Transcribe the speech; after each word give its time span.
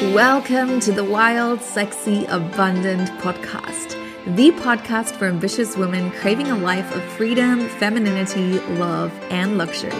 Welcome 0.00 0.78
to 0.80 0.92
the 0.92 1.02
Wild, 1.02 1.60
Sexy, 1.60 2.24
Abundant 2.26 3.08
podcast, 3.18 3.96
the 4.36 4.52
podcast 4.52 5.16
for 5.16 5.24
ambitious 5.24 5.76
women 5.76 6.12
craving 6.12 6.46
a 6.46 6.56
life 6.56 6.94
of 6.94 7.02
freedom, 7.02 7.68
femininity, 7.68 8.60
love, 8.76 9.12
and 9.30 9.58
luxury. 9.58 9.90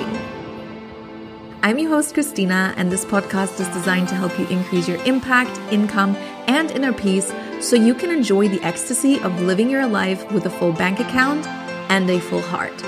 I'm 1.64 1.80
your 1.80 1.90
host, 1.90 2.14
Christina, 2.14 2.74
and 2.76 2.92
this 2.92 3.04
podcast 3.04 3.58
is 3.58 3.66
designed 3.70 4.06
to 4.10 4.14
help 4.14 4.38
you 4.38 4.46
increase 4.46 4.86
your 4.86 5.02
impact, 5.04 5.58
income, 5.72 6.14
and 6.46 6.70
inner 6.70 6.92
peace 6.92 7.32
so 7.60 7.74
you 7.74 7.92
can 7.92 8.12
enjoy 8.12 8.46
the 8.46 8.62
ecstasy 8.62 9.18
of 9.18 9.42
living 9.42 9.68
your 9.68 9.88
life 9.88 10.30
with 10.30 10.46
a 10.46 10.50
full 10.50 10.72
bank 10.72 11.00
account 11.00 11.44
and 11.90 12.08
a 12.08 12.20
full 12.20 12.42
heart. 12.42 12.80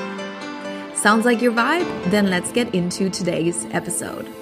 Sounds 0.97 1.25
like 1.25 1.43
your 1.43 1.53
vibe? 1.53 1.89
Then 2.13 2.31
let's 2.31 2.53
get 2.53 2.73
into 2.73 3.11
today's 3.11 3.67
episode. 3.73 4.33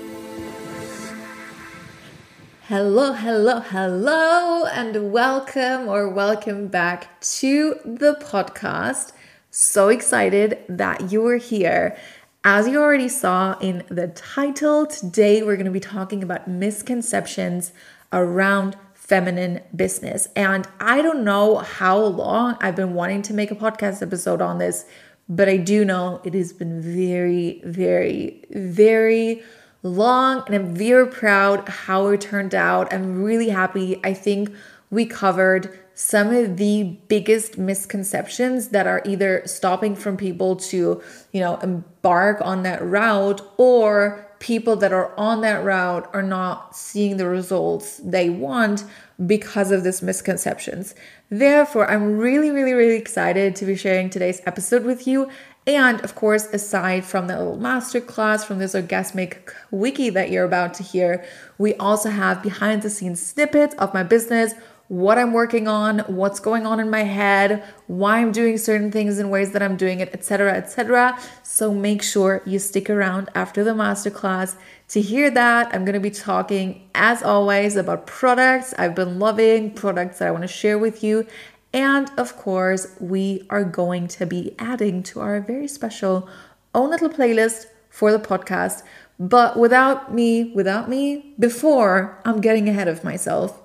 Hello, 2.68 3.14
hello, 3.14 3.60
hello, 3.60 4.66
and 4.66 5.10
welcome 5.10 5.88
or 5.88 6.06
welcome 6.06 6.68
back 6.68 7.18
to 7.22 7.80
the 7.82 8.18
podcast. 8.20 9.12
So 9.50 9.88
excited 9.88 10.58
that 10.68 11.10
you 11.10 11.26
are 11.28 11.38
here. 11.38 11.96
As 12.44 12.68
you 12.68 12.78
already 12.78 13.08
saw 13.08 13.58
in 13.60 13.84
the 13.88 14.08
title, 14.08 14.84
today 14.84 15.42
we're 15.42 15.56
going 15.56 15.64
to 15.64 15.72
be 15.72 15.80
talking 15.80 16.22
about 16.22 16.46
misconceptions 16.46 17.72
around 18.12 18.76
feminine 18.92 19.62
business. 19.74 20.28
And 20.36 20.68
I 20.78 21.00
don't 21.00 21.24
know 21.24 21.56
how 21.56 21.96
long 21.96 22.58
I've 22.60 22.76
been 22.76 22.92
wanting 22.92 23.22
to 23.22 23.32
make 23.32 23.50
a 23.50 23.56
podcast 23.56 24.02
episode 24.02 24.42
on 24.42 24.58
this, 24.58 24.84
but 25.26 25.48
I 25.48 25.56
do 25.56 25.86
know 25.86 26.20
it 26.22 26.34
has 26.34 26.52
been 26.52 26.82
very, 26.82 27.62
very, 27.64 28.44
very 28.50 29.42
long 29.88 30.42
and 30.46 30.54
I'm 30.54 30.74
very 30.74 31.06
proud 31.06 31.68
how 31.68 32.08
it 32.08 32.20
turned 32.20 32.54
out. 32.54 32.92
I'm 32.92 33.22
really 33.22 33.48
happy. 33.48 34.00
I 34.04 34.14
think 34.14 34.50
we 34.90 35.06
covered 35.06 35.78
some 35.94 36.32
of 36.32 36.56
the 36.58 36.84
biggest 37.08 37.58
misconceptions 37.58 38.68
that 38.68 38.86
are 38.86 39.02
either 39.04 39.42
stopping 39.46 39.96
from 39.96 40.16
people 40.16 40.54
to, 40.54 41.02
you 41.32 41.40
know, 41.40 41.56
embark 41.56 42.40
on 42.40 42.62
that 42.62 42.80
route 42.80 43.40
or 43.56 44.24
people 44.38 44.76
that 44.76 44.92
are 44.92 45.12
on 45.18 45.40
that 45.40 45.64
route 45.64 46.08
are 46.12 46.22
not 46.22 46.76
seeing 46.76 47.16
the 47.16 47.26
results 47.26 48.00
they 48.04 48.30
want 48.30 48.84
because 49.26 49.72
of 49.72 49.82
these 49.82 50.00
misconceptions. 50.00 50.94
Therefore, 51.30 51.90
I'm 51.90 52.16
really, 52.16 52.50
really, 52.50 52.72
really 52.72 52.96
excited 52.96 53.56
to 53.56 53.66
be 53.66 53.74
sharing 53.74 54.08
today's 54.08 54.40
episode 54.46 54.84
with 54.84 55.06
you 55.06 55.28
and 55.66 56.00
of 56.00 56.14
course, 56.14 56.46
aside 56.46 57.04
from 57.04 57.26
the 57.26 57.36
little 57.36 57.58
masterclass 57.58 58.44
from 58.44 58.58
this 58.58 58.74
Orgasmic 58.74 59.52
Quickie 59.70 60.10
that 60.10 60.30
you're 60.30 60.44
about 60.44 60.74
to 60.74 60.82
hear, 60.82 61.24
we 61.58 61.74
also 61.74 62.10
have 62.10 62.42
behind 62.42 62.82
the 62.82 62.90
scenes 62.90 63.20
snippets 63.20 63.74
of 63.74 63.92
my 63.92 64.02
business, 64.02 64.54
what 64.88 65.18
I'm 65.18 65.34
working 65.34 65.68
on, 65.68 65.98
what's 66.00 66.40
going 66.40 66.66
on 66.66 66.80
in 66.80 66.88
my 66.88 67.02
head, 67.02 67.62
why 67.86 68.18
I'm 68.20 68.32
doing 68.32 68.56
certain 68.56 68.90
things 68.90 69.18
in 69.18 69.28
ways 69.28 69.52
that 69.52 69.62
I'm 69.62 69.76
doing 69.76 70.00
it, 70.00 70.14
etc., 70.14 70.54
etc. 70.54 71.18
So 71.42 71.74
make 71.74 72.02
sure 72.02 72.42
you 72.46 72.58
stick 72.58 72.88
around 72.88 73.28
after 73.34 73.62
the 73.62 73.72
masterclass 73.72 74.56
to 74.88 75.02
hear 75.02 75.30
that. 75.30 75.74
I'm 75.74 75.84
going 75.84 75.92
to 75.94 76.00
be 76.00 76.10
talking 76.10 76.88
as 76.94 77.22
always 77.22 77.76
about 77.76 78.06
products 78.06 78.72
I've 78.78 78.94
been 78.94 79.18
loving, 79.18 79.74
products 79.74 80.20
that 80.20 80.28
I 80.28 80.30
want 80.30 80.44
to 80.44 80.48
share 80.48 80.78
with 80.78 81.04
you, 81.04 81.26
and 81.72 82.10
of 82.16 82.36
course, 82.36 82.86
we 83.00 83.46
are 83.50 83.64
going 83.64 84.08
to 84.08 84.26
be 84.26 84.54
adding 84.58 85.02
to 85.04 85.20
our 85.20 85.40
very 85.40 85.68
special 85.68 86.28
own 86.74 86.90
little 86.90 87.10
playlist 87.10 87.66
for 87.90 88.12
the 88.12 88.18
podcast. 88.18 88.82
But 89.18 89.58
without 89.58 90.14
me, 90.14 90.52
without 90.54 90.88
me, 90.88 91.34
before 91.38 92.20
I'm 92.24 92.40
getting 92.40 92.68
ahead 92.68 92.88
of 92.88 93.02
myself, 93.02 93.60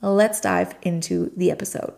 let's 0.00 0.40
dive 0.40 0.74
into 0.82 1.32
the 1.36 1.50
episode. 1.50 1.92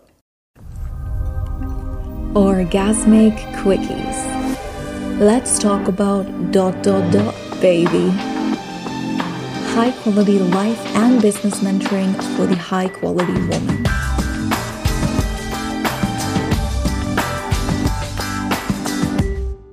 Orgasmic 2.34 3.36
Quickies. 3.62 5.20
Let's 5.20 5.58
talk 5.58 5.86
about 5.86 6.24
dot 6.50 6.82
dot 6.82 7.12
dot, 7.12 7.34
baby. 7.60 8.10
High 9.74 9.92
quality 10.02 10.38
life 10.38 10.80
and 10.96 11.22
business 11.22 11.60
mentoring 11.60 12.14
for 12.36 12.46
the 12.46 12.56
high 12.56 12.88
quality 12.88 13.32
woman. 13.32 13.84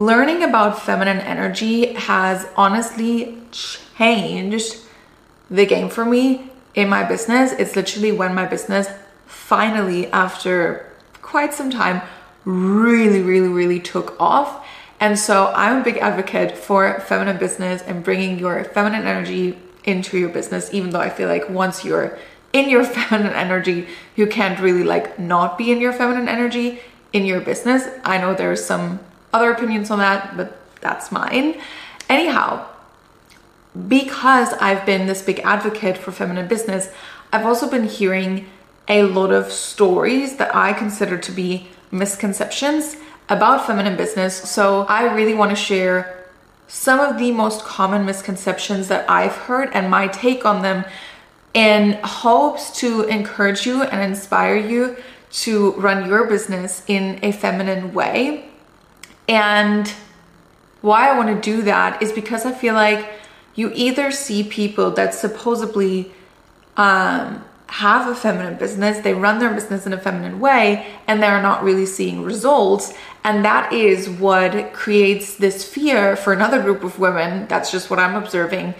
Learning 0.01 0.41
about 0.41 0.81
feminine 0.81 1.19
energy 1.19 1.93
has 1.93 2.47
honestly 2.57 3.37
changed 3.51 4.77
the 5.51 5.63
game 5.63 5.89
for 5.89 6.03
me 6.03 6.49
in 6.73 6.89
my 6.89 7.03
business. 7.03 7.51
It's 7.51 7.75
literally 7.75 8.11
when 8.11 8.33
my 8.33 8.47
business 8.47 8.87
finally, 9.27 10.07
after 10.07 10.91
quite 11.21 11.53
some 11.53 11.69
time, 11.69 12.01
really, 12.45 13.21
really, 13.21 13.47
really 13.47 13.79
took 13.79 14.19
off. 14.19 14.65
And 14.99 15.19
so 15.19 15.53
I'm 15.55 15.81
a 15.81 15.83
big 15.83 15.97
advocate 15.97 16.57
for 16.57 16.99
feminine 17.01 17.37
business 17.37 17.83
and 17.83 18.03
bringing 18.03 18.39
your 18.39 18.63
feminine 18.63 19.05
energy 19.05 19.59
into 19.83 20.17
your 20.17 20.29
business, 20.29 20.73
even 20.73 20.89
though 20.89 20.99
I 20.99 21.11
feel 21.11 21.29
like 21.29 21.47
once 21.47 21.85
you're 21.85 22.17
in 22.53 22.71
your 22.71 22.83
feminine 22.95 23.33
energy, 23.33 23.87
you 24.15 24.25
can't 24.25 24.59
really 24.59 24.83
like 24.83 25.19
not 25.19 25.59
be 25.59 25.71
in 25.71 25.79
your 25.79 25.93
feminine 25.93 26.27
energy 26.27 26.79
in 27.13 27.23
your 27.23 27.39
business. 27.39 27.87
I 28.03 28.17
know 28.17 28.33
there's 28.33 28.65
some 28.65 28.99
other 29.33 29.51
opinions 29.51 29.91
on 29.91 29.99
that, 29.99 30.35
but 30.35 30.57
that's 30.81 31.11
mine. 31.11 31.61
Anyhow, 32.09 32.65
because 33.87 34.53
I've 34.53 34.85
been 34.85 35.07
this 35.07 35.21
big 35.21 35.39
advocate 35.39 35.97
for 35.97 36.11
feminine 36.11 36.47
business, 36.47 36.89
I've 37.31 37.45
also 37.45 37.69
been 37.69 37.85
hearing 37.85 38.47
a 38.87 39.03
lot 39.03 39.31
of 39.31 39.51
stories 39.51 40.35
that 40.37 40.53
I 40.53 40.73
consider 40.73 41.17
to 41.17 41.31
be 41.31 41.67
misconceptions 41.91 42.97
about 43.29 43.65
feminine 43.65 43.95
business. 43.95 44.49
So 44.49 44.81
I 44.89 45.13
really 45.13 45.33
want 45.33 45.51
to 45.51 45.55
share 45.55 46.27
some 46.67 46.99
of 46.99 47.17
the 47.17 47.31
most 47.31 47.63
common 47.63 48.05
misconceptions 48.05 48.89
that 48.89 49.09
I've 49.09 49.35
heard 49.35 49.69
and 49.73 49.89
my 49.89 50.07
take 50.07 50.45
on 50.45 50.61
them 50.61 50.83
in 51.53 51.99
hopes 52.03 52.71
to 52.79 53.03
encourage 53.03 53.65
you 53.65 53.83
and 53.83 54.01
inspire 54.01 54.55
you 54.55 54.97
to 55.31 55.71
run 55.73 56.07
your 56.07 56.27
business 56.27 56.83
in 56.87 57.19
a 57.23 57.31
feminine 57.31 57.93
way. 57.93 58.50
And 59.27 59.91
why 60.81 61.09
I 61.09 61.17
want 61.17 61.29
to 61.29 61.41
do 61.41 61.61
that 61.63 62.01
is 62.01 62.11
because 62.11 62.45
I 62.45 62.51
feel 62.51 62.73
like 62.73 63.07
you 63.55 63.71
either 63.75 64.11
see 64.11 64.43
people 64.43 64.91
that 64.91 65.13
supposedly 65.13 66.11
um, 66.77 67.43
have 67.67 68.07
a 68.07 68.15
feminine 68.15 68.57
business, 68.57 68.99
they 68.99 69.13
run 69.13 69.39
their 69.39 69.53
business 69.53 69.85
in 69.85 69.93
a 69.93 69.97
feminine 69.97 70.39
way, 70.39 70.87
and 71.07 71.21
they're 71.21 71.41
not 71.41 71.63
really 71.63 71.85
seeing 71.85 72.23
results. 72.23 72.93
And 73.23 73.45
that 73.45 73.71
is 73.71 74.09
what 74.09 74.73
creates 74.73 75.35
this 75.35 75.63
fear 75.63 76.15
for 76.15 76.33
another 76.33 76.61
group 76.61 76.83
of 76.83 76.99
women. 76.99 77.47
That's 77.47 77.71
just 77.71 77.89
what 77.89 77.99
I'm 77.99 78.15
observing 78.15 78.73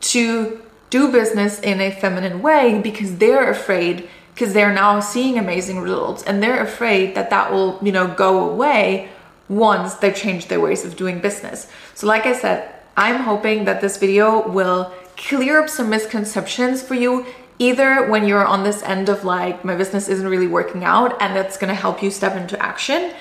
to 0.00 0.62
do 0.90 1.10
business 1.10 1.58
in 1.60 1.80
a 1.80 1.90
feminine 1.90 2.42
way 2.42 2.80
because 2.80 3.16
they're 3.16 3.50
afraid 3.50 4.08
because 4.34 4.52
they're 4.52 4.72
now 4.72 5.00
seeing 5.00 5.38
amazing 5.38 5.78
results 5.78 6.22
and 6.22 6.42
they're 6.42 6.62
afraid 6.62 7.14
that 7.14 7.30
that 7.30 7.50
will, 7.50 7.78
you 7.82 7.90
know, 7.90 8.06
go 8.06 8.50
away 8.50 9.08
once 9.48 9.94
they 9.94 10.12
change 10.12 10.48
their 10.48 10.60
ways 10.60 10.84
of 10.84 10.96
doing 10.96 11.20
business. 11.20 11.68
So 11.94 12.06
like 12.06 12.26
I 12.26 12.32
said, 12.32 12.72
I'm 12.96 13.22
hoping 13.22 13.64
that 13.66 13.80
this 13.80 13.98
video 13.98 14.48
will 14.48 14.92
clear 15.16 15.60
up 15.60 15.68
some 15.68 15.90
misconceptions 15.90 16.82
for 16.82 16.94
you 16.94 17.26
either 17.58 18.08
when 18.08 18.26
you're 18.26 18.44
on 18.44 18.64
this 18.64 18.82
end 18.82 19.08
of 19.08 19.24
like 19.24 19.64
my 19.64 19.74
business 19.74 20.08
isn't 20.08 20.28
really 20.28 20.46
working 20.46 20.84
out 20.84 21.20
and 21.22 21.34
that's 21.34 21.56
going 21.56 21.68
to 21.68 21.74
help 21.74 22.02
you 22.02 22.10
step 22.10 22.36
into 22.36 22.60
action 22.62 23.12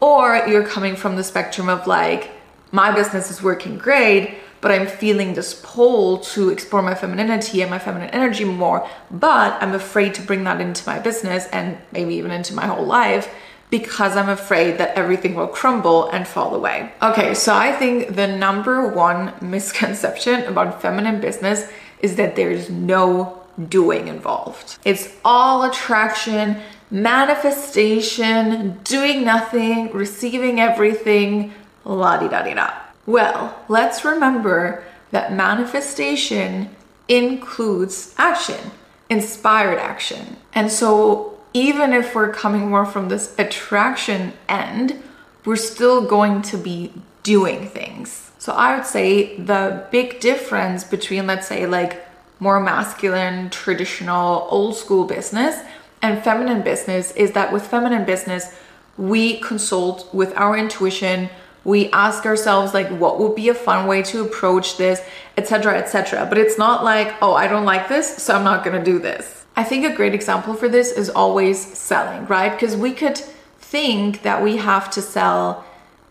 or 0.00 0.36
you're 0.46 0.66
coming 0.66 0.94
from 0.94 1.16
the 1.16 1.24
spectrum 1.24 1.68
of 1.68 1.86
like 1.86 2.30
my 2.72 2.94
business 2.94 3.30
is 3.30 3.42
working 3.42 3.76
great 3.76 4.38
but 4.60 4.70
I'm 4.70 4.86
feeling 4.86 5.34
this 5.34 5.60
pull 5.64 6.18
to 6.18 6.50
explore 6.50 6.82
my 6.82 6.94
femininity 6.94 7.62
and 7.62 7.70
my 7.70 7.78
feminine 7.78 8.10
energy 8.10 8.44
more 8.44 8.88
but 9.10 9.60
I'm 9.60 9.74
afraid 9.74 10.14
to 10.14 10.22
bring 10.22 10.44
that 10.44 10.60
into 10.60 10.86
my 10.86 11.00
business 11.00 11.46
and 11.48 11.76
maybe 11.90 12.14
even 12.14 12.30
into 12.30 12.54
my 12.54 12.66
whole 12.66 12.86
life 12.86 13.32
because 13.70 14.16
I'm 14.16 14.28
afraid 14.28 14.78
that 14.78 14.96
everything 14.96 15.34
will 15.34 15.46
crumble 15.46 16.08
and 16.10 16.26
fall 16.26 16.54
away. 16.54 16.92
Okay, 17.00 17.34
so 17.34 17.54
I 17.54 17.72
think 17.72 18.16
the 18.16 18.26
number 18.26 18.88
one 18.88 19.32
misconception 19.40 20.42
about 20.44 20.82
feminine 20.82 21.20
business 21.20 21.70
is 22.00 22.16
that 22.16 22.36
there's 22.36 22.68
no 22.68 23.40
doing 23.68 24.08
involved. 24.08 24.78
It's 24.84 25.14
all 25.24 25.62
attraction, 25.64 26.60
manifestation, 26.90 28.80
doing 28.84 29.24
nothing, 29.24 29.92
receiving 29.92 30.60
everything, 30.60 31.52
la 31.84 32.16
di 32.16 32.28
da 32.28 32.42
di 32.42 32.54
da. 32.54 32.72
Well, 33.06 33.56
let's 33.68 34.04
remember 34.04 34.84
that 35.10 35.32
manifestation 35.32 36.70
includes 37.08 38.14
action, 38.18 38.70
inspired 39.08 39.78
action. 39.78 40.36
And 40.54 40.70
so 40.70 41.39
even 41.52 41.92
if 41.92 42.14
we're 42.14 42.32
coming 42.32 42.68
more 42.68 42.86
from 42.86 43.08
this 43.08 43.34
attraction 43.38 44.32
end, 44.48 45.02
we're 45.44 45.56
still 45.56 46.06
going 46.06 46.42
to 46.42 46.56
be 46.56 46.92
doing 47.22 47.68
things. 47.68 48.30
So 48.38 48.52
I 48.52 48.76
would 48.76 48.86
say 48.86 49.36
the 49.36 49.86
big 49.90 50.20
difference 50.20 50.84
between, 50.84 51.26
let's 51.26 51.46
say, 51.46 51.66
like 51.66 52.06
more 52.38 52.60
masculine, 52.60 53.50
traditional, 53.50 54.46
old 54.50 54.76
school 54.76 55.04
business. 55.04 55.58
And 56.02 56.22
feminine 56.24 56.62
business 56.62 57.12
is 57.12 57.32
that 57.32 57.52
with 57.52 57.66
feminine 57.66 58.06
business, 58.06 58.54
we 58.96 59.40
consult 59.40 60.12
with 60.14 60.34
our 60.36 60.56
intuition. 60.56 61.28
We 61.64 61.90
ask 61.90 62.24
ourselves, 62.24 62.72
like, 62.72 62.88
what 62.88 63.18
would 63.20 63.34
be 63.34 63.50
a 63.50 63.54
fun 63.54 63.86
way 63.86 64.02
to 64.04 64.22
approach 64.22 64.78
this, 64.78 65.02
etc., 65.36 65.76
etc. 65.76 66.24
But 66.26 66.38
it's 66.38 66.56
not 66.56 66.82
like, 66.82 67.14
oh, 67.20 67.34
I 67.34 67.46
don't 67.46 67.66
like 67.66 67.88
this, 67.88 68.16
so 68.22 68.34
I'm 68.34 68.44
not 68.44 68.64
gonna 68.64 68.82
do 68.82 68.98
this. 68.98 69.39
I 69.60 69.62
think 69.62 69.84
a 69.84 69.94
great 69.94 70.14
example 70.14 70.54
for 70.54 70.70
this 70.70 70.90
is 70.90 71.10
always 71.10 71.60
selling, 71.76 72.24
right? 72.28 72.50
Because 72.50 72.78
we 72.78 72.92
could 72.94 73.18
think 73.18 74.22
that 74.22 74.42
we 74.42 74.56
have 74.56 74.90
to 74.92 75.02
sell 75.02 75.66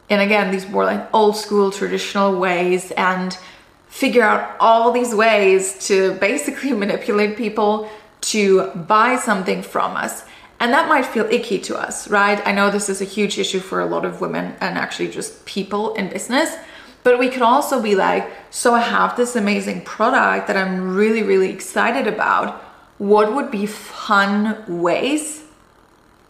and 0.08 0.22
again 0.22 0.52
these 0.52 0.68
more 0.70 0.86
like 0.86 1.10
old 1.16 1.36
school 1.36 1.72
traditional 1.72 2.40
ways 2.40 2.92
and 2.92 3.36
figure 3.88 4.22
out 4.22 4.56
all 4.60 4.92
these 4.92 5.16
ways 5.16 5.88
to 5.88 6.14
basically 6.20 6.74
manipulate 6.84 7.38
people 7.38 7.90
to 8.22 8.68
buy 8.96 9.16
something 9.16 9.64
from 9.64 9.98
us. 9.98 10.26
And 10.60 10.72
that 10.72 10.88
might 10.88 11.08
feel 11.08 11.26
icky 11.26 11.58
to 11.70 11.76
us, 11.76 12.08
right? 12.08 12.40
I 12.46 12.52
know 12.52 12.70
this 12.70 12.88
is 12.88 13.02
a 13.02 13.16
huge 13.18 13.40
issue 13.40 13.60
for 13.60 13.80
a 13.80 13.88
lot 13.88 14.06
of 14.06 14.22
women 14.22 14.54
and 14.62 14.78
actually 14.78 15.10
just 15.10 15.44
people 15.46 15.96
in 15.96 16.10
business. 16.10 16.56
But 17.02 17.18
we 17.18 17.30
could 17.30 17.42
also 17.42 17.82
be 17.82 17.96
like, 17.96 18.30
so 18.52 18.76
I 18.76 18.82
have 18.82 19.18
this 19.18 19.36
amazing 19.36 19.82
product 19.86 20.46
that 20.46 20.56
I'm 20.56 20.96
really, 20.96 21.24
really 21.24 21.50
excited 21.50 22.06
about. 22.06 22.69
What 23.00 23.34
would 23.34 23.50
be 23.50 23.66
fun 23.66 24.64
ways 24.82 25.44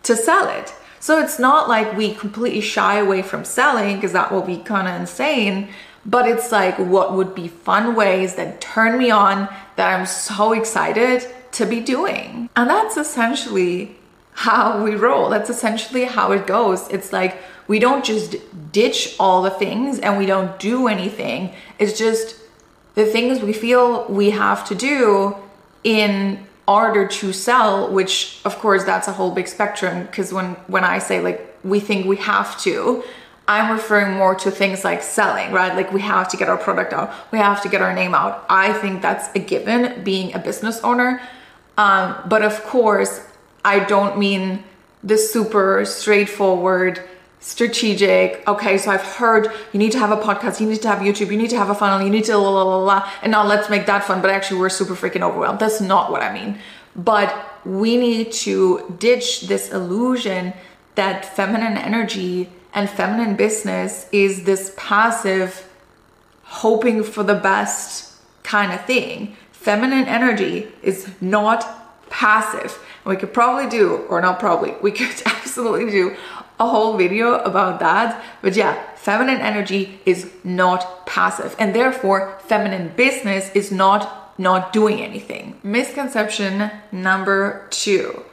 to 0.04 0.16
sell 0.16 0.48
it? 0.48 0.74
So 1.02 1.22
it's 1.22 1.40
not 1.40 1.68
like 1.68 1.96
we 1.98 2.14
completely 2.14 2.62
shy 2.62 3.00
away 3.00 3.22
from 3.22 3.44
selling 3.44 3.96
because 3.96 4.14
that 4.14 4.32
will 4.32 4.42
be 4.42 4.58
kind 4.58 4.88
of 4.88 5.00
insane, 5.00 5.70
but 6.06 6.28
it's 6.28 6.52
like 6.52 6.78
what 6.78 7.14
would 7.14 7.36
be 7.36 7.48
fun 7.48 7.96
ways 7.96 8.36
that 8.36 8.62
turn 8.62 8.98
me 8.98 9.10
on 9.10 9.50
that 9.76 10.00
I'm 10.00 10.06
so 10.06 10.54
excited 10.54 11.26
to 11.54 11.66
be 11.66 11.80
doing. 11.80 12.50
And 12.56 12.70
that's 12.70 12.98
essentially 12.98 13.96
how 14.34 14.84
we 14.84 14.96
roll. 14.96 15.30
That's 15.30 15.50
essentially 15.50 16.06
how 16.06 16.32
it 16.32 16.48
goes. 16.48 16.88
It's 16.90 17.12
like 17.12 17.38
we 17.68 17.80
don't 17.80 18.04
just 18.04 18.36
ditch 18.72 19.16
all 19.20 19.42
the 19.42 19.50
things 19.50 20.00
and 20.00 20.18
we 20.18 20.26
don't 20.26 20.60
do 20.60 20.88
anything. 20.88 21.54
It's 21.78 21.98
just 21.98 22.36
the 22.96 23.06
things 23.06 23.42
we 23.42 23.54
feel 23.54 24.06
we 24.08 24.32
have 24.32 24.66
to 24.68 24.76
do 24.76 25.36
in 25.84 26.46
order 26.70 27.08
to 27.08 27.34
sell, 27.34 27.92
which 27.92 28.40
of 28.46 28.60
course 28.60 28.84
that's 28.84 29.08
a 29.08 29.12
whole 29.12 29.32
big 29.32 29.48
spectrum 29.48 30.06
because 30.06 30.32
when 30.32 30.54
when 30.68 30.84
I 30.84 31.00
say 31.00 31.20
like 31.20 31.58
we 31.64 31.80
think 31.80 32.06
we 32.06 32.18
have 32.18 32.60
to, 32.62 33.04
I'm 33.48 33.72
referring 33.72 34.16
more 34.16 34.36
to 34.36 34.52
things 34.52 34.84
like 34.84 35.02
selling, 35.02 35.52
right? 35.52 35.76
Like 35.76 35.92
we 35.92 36.02
have 36.02 36.30
to 36.30 36.38
get 36.38 36.48
our 36.48 36.58
product 36.58 36.94
out, 36.94 37.12
we 37.32 37.40
have 37.40 37.62
to 37.64 37.70
get 37.70 37.82
our 37.82 37.94
name 37.94 38.14
out. 38.14 38.46
I 38.50 38.74
think 38.74 39.02
that's 39.02 39.28
a 39.36 39.40
given 39.40 40.04
being 40.04 40.34
a 40.36 40.40
business 40.40 40.80
owner. 40.82 41.22
Um, 41.78 42.16
but 42.28 42.44
of 42.44 42.64
course, 42.64 43.22
I 43.66 43.80
don't 43.80 44.20
mean 44.20 44.64
the 45.04 45.18
super 45.18 45.86
straightforward 45.86 47.02
strategic. 47.40 48.46
Okay, 48.48 48.78
so 48.78 48.92
I've 48.92 49.02
heard 49.02 49.52
you 49.72 49.80
need 49.80 49.92
to 49.94 50.00
have 50.00 50.12
a 50.12 50.18
podcast, 50.18 50.60
you 50.60 50.68
need 50.68 50.82
to 50.82 50.88
have 50.88 51.00
YouTube, 51.00 51.32
you 51.32 51.38
need 51.38 51.50
to 51.52 51.58
have 51.58 51.70
a 51.70 51.76
funnel, 51.76 52.06
you 52.06 52.12
need 52.12 52.26
to 52.26 52.38
la 52.38 52.50
la 52.50 52.64
la 52.64 52.78
la, 52.78 53.12
and 53.22 53.32
now 53.32 53.46
let's 53.46 53.70
make 53.70 53.86
that 53.86 54.04
fun. 54.04 54.22
But 54.22 54.32
actually, 54.32 54.60
we're 54.60 54.70
super 54.70 54.96
freaking 54.96 55.22
overwhelmed. 55.22 55.60
That's 55.60 55.82
not 55.82 56.12
what 56.12 56.22
I 56.22 56.34
mean. 56.34 56.60
But 56.96 57.34
we 57.66 57.98
need 57.98 58.32
to 58.34 58.96
ditch 59.00 59.42
this 59.42 59.72
illusion 59.72 60.54
that 60.96 61.24
feminine 61.36 61.78
energy 61.78 62.50
and 62.74 62.90
feminine 62.90 63.36
business 63.36 64.08
is 64.12 64.44
this 64.44 64.74
passive, 64.76 65.68
hoping 66.44 67.04
for 67.04 67.24
the 67.24 67.36
best 67.36 68.14
kind 68.44 68.74
of 68.74 68.84
thing. 68.86 69.36
Feminine 69.52 70.06
energy 70.06 70.68
is 70.82 71.10
not 71.22 71.66
passive. 72.10 72.78
We 73.06 73.16
could 73.16 73.34
probably 73.34 73.70
do, 73.70 74.06
or 74.10 74.22
not 74.22 74.40
probably, 74.40 74.76
we 74.82 74.92
could 74.92 75.22
absolutely 75.26 75.90
do 75.90 76.16
a 76.60 76.68
whole 76.68 76.98
video 76.98 77.36
about 77.40 77.80
that. 77.80 78.24
But 78.42 78.56
yeah, 78.56 78.78
feminine 78.96 79.42
energy 79.42 80.00
is 80.06 80.32
not 80.44 81.06
passive, 81.06 81.56
and 81.60 81.74
therefore, 81.74 82.38
feminine 82.46 82.94
business 82.96 83.52
is 83.54 83.72
not 83.72 84.16
not 84.38 84.72
doing 84.72 85.02
anything. 85.02 85.60
Misconception 85.64 86.72
number 86.92 87.68
two 87.70 88.24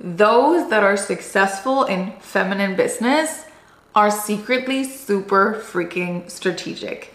those 0.00 0.70
that 0.70 0.84
are 0.84 0.96
successful 0.96 1.84
in 1.84 2.12
feminine 2.20 2.76
business 2.76 3.46
are 3.94 4.10
secretly 4.10 4.84
super 4.84 5.54
freaking 5.54 6.30
strategic. 6.30 7.12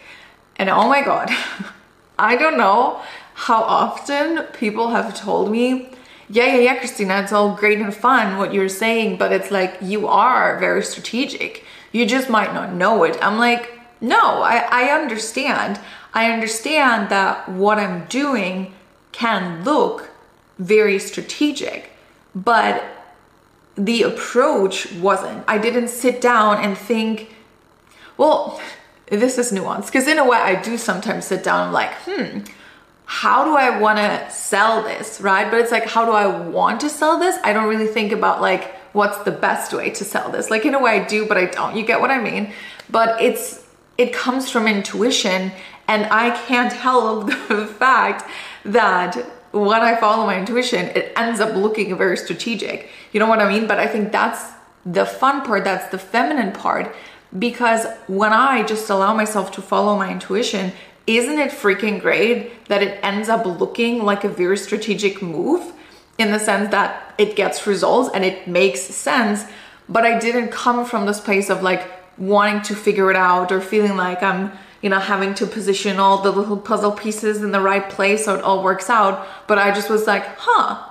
And 0.56 0.68
oh 0.68 0.88
my 0.88 1.02
god, 1.02 1.30
I 2.18 2.36
don't 2.36 2.58
know 2.58 3.00
how 3.34 3.62
often 3.62 4.44
people 4.52 4.90
have 4.90 5.16
told 5.16 5.50
me, 5.50 5.90
yeah, 6.28 6.46
yeah, 6.46 6.58
yeah, 6.58 6.78
Christina, 6.78 7.20
it's 7.20 7.32
all 7.32 7.54
great 7.54 7.78
and 7.78 7.94
fun 7.94 8.38
what 8.38 8.54
you're 8.54 8.68
saying, 8.68 9.18
but 9.18 9.32
it's 9.32 9.50
like 9.50 9.76
you 9.82 10.08
are 10.08 10.58
very 10.58 10.82
strategic. 10.82 11.64
You 11.92 12.06
just 12.06 12.30
might 12.30 12.54
not 12.54 12.72
know 12.72 13.04
it. 13.04 13.18
I'm 13.20 13.38
like, 13.38 13.78
no, 14.00 14.42
I, 14.42 14.66
I 14.70 14.90
understand. 14.90 15.78
I 16.12 16.30
understand 16.30 17.08
that 17.10 17.48
what 17.48 17.78
I'm 17.78 18.06
doing 18.06 18.72
can 19.12 19.64
look 19.64 20.10
very 20.58 20.98
strategic, 20.98 21.90
but 22.34 22.82
the 23.76 24.02
approach 24.02 24.90
wasn't. 24.92 25.44
I 25.48 25.58
didn't 25.58 25.88
sit 25.88 26.20
down 26.20 26.58
and 26.58 26.76
think, 26.76 27.34
well, 28.16 28.60
this 29.06 29.36
is 29.38 29.52
nuanced 29.52 29.86
because 29.86 30.08
in 30.08 30.18
a 30.18 30.24
way 30.26 30.38
I 30.38 30.60
do 30.60 30.78
sometimes 30.78 31.26
sit 31.26 31.44
down 31.44 31.64
and 31.64 31.72
like, 31.72 31.92
hmm, 32.04 32.40
how 33.06 33.44
do 33.44 33.56
I 33.56 33.78
want 33.78 33.98
to 33.98 34.30
sell 34.30 34.82
this, 34.82 35.20
right? 35.20 35.50
But 35.50 35.60
it's 35.60 35.70
like, 35.70 35.86
how 35.86 36.04
do 36.04 36.12
I 36.12 36.26
want 36.26 36.80
to 36.80 36.88
sell 36.88 37.18
this? 37.18 37.36
I 37.44 37.52
don't 37.52 37.68
really 37.68 37.86
think 37.86 38.12
about 38.12 38.40
like 38.40 38.74
what's 38.92 39.18
the 39.18 39.30
best 39.30 39.72
way 39.72 39.90
to 39.90 40.04
sell 40.04 40.30
this. 40.30 40.50
Like 40.50 40.64
in 40.64 40.74
a 40.74 40.80
way 40.80 41.00
I 41.00 41.04
do, 41.04 41.26
but 41.26 41.36
I 41.36 41.46
don't. 41.46 41.76
You 41.76 41.84
get 41.84 42.00
what 42.00 42.10
I 42.10 42.20
mean? 42.20 42.52
But 42.88 43.20
it's 43.20 43.64
it 43.98 44.12
comes 44.12 44.50
from 44.50 44.66
intuition 44.66 45.52
and 45.86 46.06
I 46.06 46.30
can't 46.46 46.72
help 46.72 47.26
the 47.48 47.66
fact 47.66 48.28
that 48.64 49.16
when 49.52 49.82
I 49.82 49.94
follow 49.96 50.26
my 50.26 50.38
intuition, 50.38 50.86
it 50.96 51.12
ends 51.16 51.40
up 51.40 51.54
looking 51.54 51.96
very 51.96 52.16
strategic. 52.16 52.88
You 53.12 53.20
know 53.20 53.28
what 53.28 53.40
I 53.40 53.48
mean? 53.48 53.66
But 53.66 53.78
I 53.78 53.86
think 53.86 54.10
that's 54.10 54.52
the 54.84 55.06
fun 55.06 55.42
part, 55.42 55.64
that's 55.64 55.90
the 55.90 55.98
feminine 55.98 56.52
part. 56.52 56.94
Because 57.38 57.86
when 58.06 58.32
I 58.32 58.62
just 58.62 58.90
allow 58.90 59.14
myself 59.14 59.52
to 59.52 59.62
follow 59.62 59.96
my 59.96 60.10
intuition, 60.10 60.72
isn't 61.06 61.38
it 61.38 61.50
freaking 61.50 62.00
great 62.00 62.66
that 62.68 62.82
it 62.82 62.98
ends 63.02 63.28
up 63.28 63.44
looking 63.44 64.02
like 64.02 64.24
a 64.24 64.28
very 64.28 64.56
strategic 64.56 65.20
move 65.20 65.72
in 66.18 66.30
the 66.30 66.38
sense 66.38 66.70
that 66.70 67.14
it 67.18 67.36
gets 67.36 67.66
results 67.66 68.10
and 68.14 68.24
it 68.24 68.48
makes 68.48 68.80
sense? 68.80 69.44
But 69.88 70.04
I 70.04 70.18
didn't 70.18 70.48
come 70.48 70.84
from 70.84 71.06
this 71.06 71.20
place 71.20 71.50
of 71.50 71.62
like 71.62 71.86
wanting 72.16 72.62
to 72.62 72.74
figure 72.74 73.10
it 73.10 73.16
out 73.16 73.52
or 73.52 73.60
feeling 73.60 73.96
like 73.96 74.22
I'm 74.22 74.52
you 74.84 74.90
know, 74.90 75.00
having 75.00 75.32
to 75.32 75.46
position 75.46 75.98
all 75.98 76.20
the 76.20 76.30
little 76.30 76.58
puzzle 76.58 76.92
pieces 76.92 77.42
in 77.42 77.52
the 77.52 77.60
right 77.60 77.88
place 77.88 78.26
so 78.26 78.34
it 78.34 78.44
all 78.44 78.62
works 78.62 78.90
out. 78.90 79.26
But 79.46 79.56
I 79.56 79.70
just 79.70 79.88
was 79.88 80.06
like, 80.06 80.26
huh, 80.36 80.86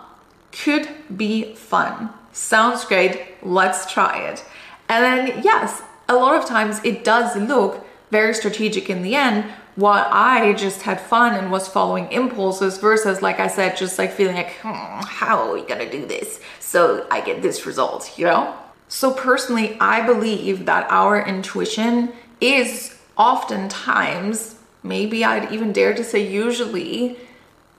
could 0.51 0.89
be 1.15 1.53
fun. 1.53 2.09
Sounds 2.31 2.85
great. 2.85 3.21
Let's 3.43 3.91
try 3.93 4.27
it. 4.29 4.43
And 4.89 5.03
then, 5.05 5.43
yes, 5.43 5.83
a 6.09 6.15
lot 6.15 6.35
of 6.35 6.49
times 6.49 6.81
it 6.83 7.03
does 7.03 7.35
look 7.35 7.82
very 8.13 8.35
strategic 8.35 8.91
in 8.91 9.01
the 9.01 9.15
end, 9.15 9.43
while 9.75 10.07
I 10.11 10.53
just 10.53 10.83
had 10.83 11.01
fun 11.01 11.33
and 11.33 11.51
was 11.51 11.67
following 11.67 12.11
impulses 12.11 12.77
versus, 12.77 13.23
like 13.23 13.39
I 13.39 13.47
said, 13.47 13.75
just 13.75 13.97
like 13.97 14.11
feeling 14.11 14.35
like, 14.35 14.53
hmm, 14.61 15.01
how 15.19 15.35
are 15.41 15.53
we 15.53 15.63
gonna 15.63 15.89
do 15.89 16.05
this 16.05 16.39
so 16.59 17.07
I 17.09 17.21
get 17.21 17.41
this 17.41 17.65
result, 17.65 18.03
you 18.17 18.25
know? 18.25 18.55
So, 18.87 19.11
personally, 19.11 19.75
I 19.79 20.05
believe 20.05 20.67
that 20.67 20.85
our 20.91 21.15
intuition 21.25 22.13
is 22.39 22.95
oftentimes, 23.17 24.55
maybe 24.83 25.25
I'd 25.25 25.51
even 25.51 25.73
dare 25.73 25.95
to 25.95 26.03
say 26.03 26.21
usually, 26.45 27.17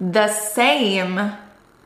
the 0.01 0.29
same 0.29 1.13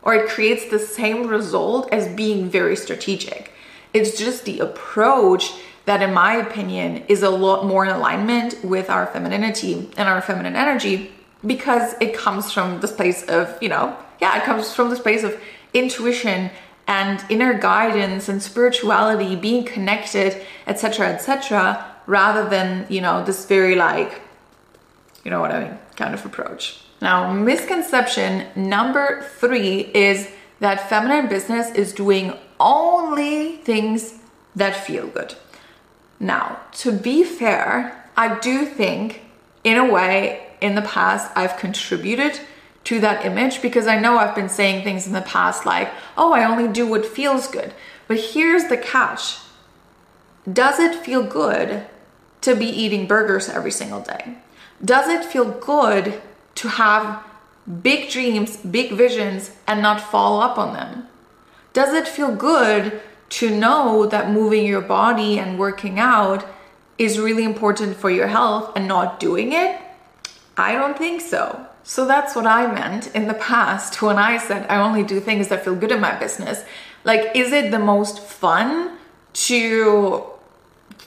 or 0.02 0.14
it 0.14 0.30
creates 0.30 0.64
the 0.70 0.78
same 0.78 1.26
result 1.26 1.92
as 1.92 2.16
being 2.22 2.48
very 2.48 2.76
strategic. 2.76 3.52
It's 3.92 4.18
just 4.18 4.46
the 4.46 4.60
approach 4.60 5.52
that, 5.88 6.02
in 6.02 6.12
my 6.12 6.34
opinion, 6.34 7.04
is 7.08 7.22
a 7.22 7.30
lot 7.30 7.66
more 7.66 7.84
in 7.84 7.90
alignment 7.90 8.50
with 8.62 8.88
our 8.88 9.06
femininity 9.06 9.72
and 9.96 10.08
our 10.08 10.20
feminine 10.20 10.56
energy 10.56 11.10
because 11.44 11.94
it 12.00 12.14
comes 12.14 12.52
from 12.52 12.80
this 12.80 12.92
place 12.92 13.22
of, 13.24 13.56
you 13.62 13.68
know, 13.68 13.96
yeah, 14.20 14.36
it 14.38 14.44
comes 14.44 14.72
from 14.72 14.90
this 14.90 15.00
place 15.00 15.22
of 15.22 15.38
intuition 15.72 16.50
and 16.86 17.24
inner 17.28 17.54
guidance 17.54 18.28
and 18.28 18.42
spirituality, 18.42 19.36
being 19.36 19.64
connected, 19.64 20.30
etc., 20.66 21.08
etc 21.08 21.84
rather 22.08 22.48
than, 22.48 22.86
you 22.88 23.00
know, 23.00 23.22
this 23.22 23.44
very 23.44 23.76
like, 23.76 24.20
you 25.24 25.30
know 25.30 25.40
what 25.40 25.52
I 25.52 25.64
mean, 25.64 25.78
kind 25.94 26.14
of 26.14 26.24
approach. 26.24 26.80
Now, 27.00 27.32
misconception 27.32 28.46
number 28.56 29.22
three 29.36 29.90
is 29.94 30.28
that 30.58 30.88
feminine 30.88 31.28
business 31.28 31.70
is 31.72 31.92
doing 31.92 32.32
only 32.58 33.58
things 33.58 34.14
that 34.56 34.74
feel 34.74 35.06
good. 35.06 35.34
Now, 36.20 36.60
to 36.78 36.92
be 36.92 37.24
fair, 37.24 38.04
I 38.16 38.38
do 38.38 38.64
think 38.64 39.22
in 39.62 39.76
a 39.76 39.90
way 39.90 40.46
in 40.60 40.74
the 40.74 40.82
past 40.82 41.30
I've 41.36 41.56
contributed 41.56 42.40
to 42.84 43.00
that 43.00 43.24
image 43.24 43.62
because 43.62 43.86
I 43.86 44.00
know 44.00 44.18
I've 44.18 44.34
been 44.34 44.48
saying 44.48 44.82
things 44.82 45.06
in 45.06 45.12
the 45.12 45.20
past 45.20 45.66
like, 45.66 45.90
oh, 46.16 46.32
I 46.32 46.44
only 46.44 46.72
do 46.72 46.86
what 46.86 47.04
feels 47.06 47.46
good. 47.46 47.72
But 48.06 48.18
here's 48.18 48.64
the 48.64 48.76
catch 48.76 49.38
Does 50.50 50.78
it 50.78 50.94
feel 50.94 51.22
good 51.22 51.86
to 52.40 52.56
be 52.56 52.66
eating 52.66 53.06
burgers 53.06 53.48
every 53.48 53.70
single 53.70 54.00
day? 54.00 54.38
Does 54.84 55.08
it 55.08 55.24
feel 55.24 55.50
good 55.50 56.20
to 56.56 56.68
have 56.68 57.22
big 57.82 58.10
dreams, 58.10 58.56
big 58.56 58.92
visions, 58.92 59.50
and 59.66 59.82
not 59.82 60.00
follow 60.00 60.40
up 60.40 60.56
on 60.56 60.72
them? 60.72 61.06
Does 61.72 61.92
it 61.92 62.08
feel 62.08 62.34
good 62.34 63.00
to 63.30 63.54
know 63.54 64.06
that 64.06 64.30
moving 64.30 64.66
your 64.66 64.80
body 64.80 65.38
and 65.38 65.58
working 65.58 65.98
out 65.98 66.46
is 66.96 67.18
really 67.18 67.44
important 67.44 67.96
for 67.96 68.10
your 68.10 68.26
health 68.26 68.72
and 68.74 68.88
not 68.88 69.20
doing 69.20 69.52
it? 69.52 69.80
I 70.56 70.72
don't 70.72 70.98
think 70.98 71.20
so. 71.20 71.66
So 71.84 72.04
that's 72.04 72.34
what 72.34 72.46
I 72.46 72.66
meant 72.72 73.14
in 73.14 73.28
the 73.28 73.34
past 73.34 74.02
when 74.02 74.18
I 74.18 74.38
said 74.38 74.66
I 74.68 74.80
only 74.80 75.02
do 75.02 75.20
things 75.20 75.48
that 75.48 75.64
feel 75.64 75.76
good 75.76 75.92
in 75.92 76.00
my 76.00 76.18
business. 76.18 76.64
Like, 77.04 77.34
is 77.34 77.52
it 77.52 77.70
the 77.70 77.78
most 77.78 78.20
fun 78.20 78.98
to 79.32 80.24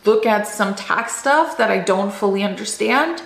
look 0.05 0.25
at 0.25 0.47
some 0.47 0.73
tax 0.73 1.15
stuff 1.15 1.57
that 1.57 1.69
I 1.69 1.79
don't 1.79 2.11
fully 2.11 2.43
understand? 2.43 3.21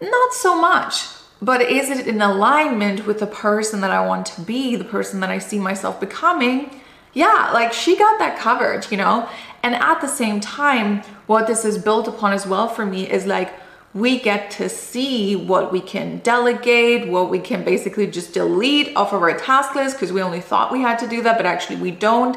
Not 0.00 0.32
so 0.32 0.58
much. 0.58 1.06
But 1.42 1.62
is 1.62 1.90
it 1.90 2.06
in 2.06 2.20
alignment 2.20 3.06
with 3.06 3.18
the 3.18 3.26
person 3.26 3.80
that 3.80 3.90
I 3.90 4.06
want 4.06 4.26
to 4.26 4.40
be, 4.42 4.76
the 4.76 4.84
person 4.84 5.20
that 5.20 5.30
I 5.30 5.38
see 5.38 5.58
myself 5.58 5.98
becoming? 5.98 6.79
Yeah, 7.12 7.50
like 7.52 7.72
she 7.72 7.96
got 7.96 8.18
that 8.18 8.38
covered, 8.38 8.90
you 8.90 8.96
know? 8.96 9.28
And 9.62 9.74
at 9.74 10.00
the 10.00 10.06
same 10.06 10.40
time, 10.40 11.02
what 11.26 11.46
this 11.46 11.64
is 11.64 11.78
built 11.78 12.08
upon 12.08 12.32
as 12.32 12.46
well 12.46 12.68
for 12.68 12.86
me 12.86 13.10
is 13.10 13.26
like, 13.26 13.52
we 13.92 14.20
get 14.20 14.52
to 14.52 14.68
see 14.68 15.34
what 15.34 15.72
we 15.72 15.80
can 15.80 16.18
delegate, 16.18 17.08
what 17.08 17.28
we 17.28 17.40
can 17.40 17.64
basically 17.64 18.06
just 18.06 18.32
delete 18.32 18.96
off 18.96 19.12
of 19.12 19.20
our 19.22 19.36
task 19.36 19.74
list 19.74 19.96
because 19.96 20.12
we 20.12 20.22
only 20.22 20.40
thought 20.40 20.70
we 20.70 20.80
had 20.80 20.98
to 21.00 21.08
do 21.08 21.22
that, 21.22 21.36
but 21.36 21.44
actually 21.44 21.76
we 21.76 21.90
don't. 21.90 22.36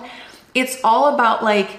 It's 0.56 0.80
all 0.84 1.14
about 1.14 1.44
like 1.44 1.70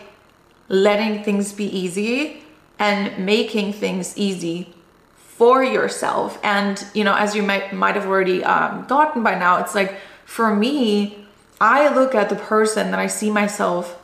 letting 0.68 1.24
things 1.24 1.52
be 1.52 1.64
easy 1.64 2.44
and 2.78 3.26
making 3.26 3.72
things 3.72 4.16
easy 4.16 4.72
for 5.16 5.64
yourself. 5.64 6.38
And, 6.44 6.84
you 6.94 7.02
know, 7.02 7.14
as 7.14 7.34
you 7.34 7.42
might, 7.42 7.72
might 7.72 7.96
have 7.96 8.06
already 8.06 8.44
um, 8.44 8.86
gotten 8.86 9.24
by 9.24 9.36
now, 9.36 9.58
it's 9.58 9.74
like 9.74 9.96
for 10.24 10.54
me, 10.54 11.23
I 11.60 11.94
look 11.94 12.14
at 12.14 12.28
the 12.28 12.36
person 12.36 12.90
that 12.90 13.00
I 13.00 13.06
see 13.06 13.30
myself 13.30 14.00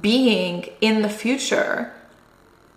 being 0.00 0.68
in 0.80 1.02
the 1.02 1.08
future 1.08 1.92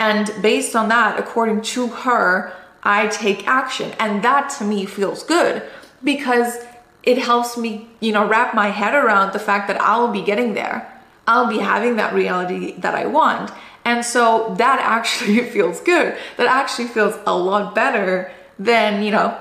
and 0.02 0.34
based 0.42 0.76
on 0.76 0.90
that, 0.90 1.20
according 1.20 1.62
to 1.74 1.88
her, 1.88 2.54
I 2.82 3.06
take 3.06 3.48
action. 3.48 3.94
And 4.00 4.24
that 4.24 4.50
to 4.58 4.64
me 4.64 4.88
feels 4.88 5.22
good 5.22 5.62
because 6.04 6.58
it 7.04 7.20
helps 7.20 7.56
me, 7.56 7.88
you 8.00 8.12
know, 8.12 8.28
wrap 8.28 8.56
my 8.56 8.70
head 8.70 8.96
around 8.96 9.32
the 9.32 9.38
fact 9.38 9.68
that 9.68 9.80
I'll 9.80 10.12
be 10.12 10.24
getting 10.24 10.56
there. 10.56 10.92
I'll 11.28 11.46
be 11.46 11.60
having 11.60 11.98
that 11.98 12.16
reality 12.16 12.72
that 12.80 12.96
I 12.96 13.06
want. 13.06 13.52
And 13.86 14.04
so 14.04 14.56
that 14.58 14.80
actually 14.98 15.46
feels 15.46 15.80
good. 15.82 16.18
That 16.38 16.48
actually 16.48 16.88
feels 16.88 17.14
a 17.28 17.38
lot 17.38 17.76
better 17.76 18.32
than, 18.58 19.04
you 19.04 19.12
know, 19.12 19.38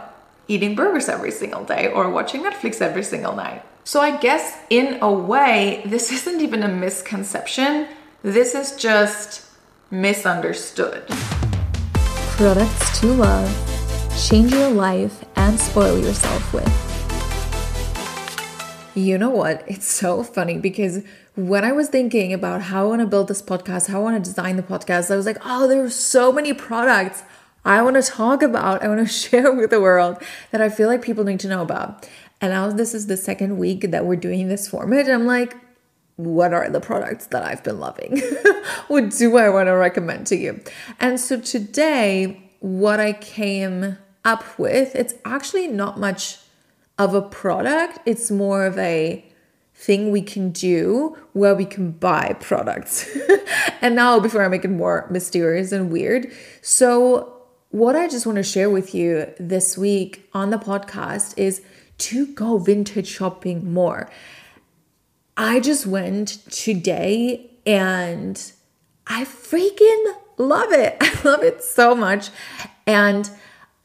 eating 0.46 0.74
burgers 0.74 1.08
every 1.08 1.30
single 1.30 1.64
day 1.64 1.90
or 1.90 2.10
watching 2.10 2.42
Netflix 2.42 2.82
every 2.82 3.02
single 3.02 3.34
night. 3.34 3.62
So 3.90 4.00
I 4.00 4.16
guess 4.18 4.56
in 4.70 5.02
a 5.02 5.12
way, 5.12 5.82
this 5.84 6.12
isn't 6.16 6.40
even 6.40 6.62
a 6.62 6.68
misconception. 6.68 7.88
This 8.22 8.54
is 8.54 8.76
just 8.76 9.44
misunderstood. 9.90 11.08
Products 12.38 13.00
to 13.00 13.08
love, 13.08 13.50
change 14.16 14.52
your 14.52 14.70
life, 14.70 15.24
and 15.34 15.58
spoil 15.58 15.98
yourself 15.98 16.54
with. 16.54 16.70
You 18.94 19.18
know 19.18 19.30
what? 19.30 19.64
It's 19.66 19.90
so 19.90 20.22
funny 20.22 20.56
because 20.56 21.02
when 21.34 21.64
I 21.64 21.72
was 21.72 21.88
thinking 21.88 22.32
about 22.32 22.62
how 22.62 22.84
I 22.84 22.88
want 22.90 23.00
to 23.00 23.08
build 23.08 23.26
this 23.26 23.42
podcast, 23.42 23.88
how 23.88 23.98
I 23.98 24.02
want 24.04 24.22
to 24.22 24.30
design 24.30 24.54
the 24.54 24.62
podcast, 24.62 25.10
I 25.10 25.16
was 25.16 25.26
like, 25.26 25.38
oh, 25.44 25.66
there 25.66 25.82
are 25.82 25.90
so 25.90 26.30
many 26.30 26.52
products 26.52 27.24
I 27.64 27.82
want 27.82 27.96
to 27.96 28.02
talk 28.02 28.42
about, 28.42 28.82
I 28.82 28.88
want 28.88 29.00
to 29.00 29.12
share 29.12 29.52
with 29.52 29.70
the 29.70 29.80
world 29.80 30.16
that 30.50 30.60
I 30.60 30.68
feel 30.68 30.88
like 30.88 31.02
people 31.02 31.24
need 31.24 31.40
to 31.40 31.48
know 31.48 31.62
about. 31.62 32.08
And 32.40 32.52
now 32.52 32.70
this 32.70 32.94
is 32.94 33.06
the 33.06 33.16
second 33.16 33.58
week 33.58 33.90
that 33.90 34.06
we're 34.06 34.16
doing 34.16 34.48
this 34.48 34.68
format. 34.68 35.08
I'm 35.08 35.26
like, 35.26 35.56
what 36.16 36.52
are 36.52 36.68
the 36.68 36.80
products 36.80 37.26
that 37.26 37.44
I've 37.44 37.62
been 37.62 37.80
loving? 37.80 38.22
what 38.88 39.10
do 39.10 39.36
I 39.36 39.48
want 39.48 39.66
to 39.68 39.72
recommend 39.72 40.26
to 40.28 40.36
you? 40.36 40.60
And 40.98 41.18
so 41.18 41.40
today, 41.40 42.50
what 42.60 43.00
I 43.00 43.12
came 43.14 43.96
up 44.24 44.58
with, 44.58 44.94
it's 44.94 45.14
actually 45.24 45.66
not 45.66 45.98
much 45.98 46.38
of 46.98 47.14
a 47.14 47.22
product, 47.22 47.98
it's 48.04 48.30
more 48.30 48.66
of 48.66 48.76
a 48.78 49.24
thing 49.74 50.10
we 50.10 50.20
can 50.20 50.50
do 50.50 51.16
where 51.32 51.54
we 51.54 51.64
can 51.64 51.90
buy 51.92 52.36
products. 52.38 53.08
and 53.80 53.94
now, 53.94 54.20
before 54.20 54.44
I 54.44 54.48
make 54.48 54.64
it 54.64 54.70
more 54.70 55.06
mysterious 55.10 55.72
and 55.72 55.90
weird, 55.90 56.30
so 56.60 57.40
what 57.70 57.96
I 57.96 58.08
just 58.08 58.26
want 58.26 58.36
to 58.36 58.42
share 58.42 58.68
with 58.68 58.94
you 58.94 59.32
this 59.38 59.78
week 59.78 60.28
on 60.34 60.50
the 60.50 60.58
podcast 60.58 61.32
is 61.38 61.62
to 62.00 62.26
go 62.26 62.58
vintage 62.58 63.06
shopping 63.06 63.72
more. 63.72 64.10
I 65.36 65.60
just 65.60 65.86
went 65.86 66.38
today 66.50 67.50
and 67.64 68.52
I 69.06 69.24
freaking 69.24 70.14
love 70.36 70.72
it. 70.72 70.96
I 71.00 71.22
love 71.22 71.42
it 71.42 71.62
so 71.62 71.94
much. 71.94 72.30
And 72.86 73.30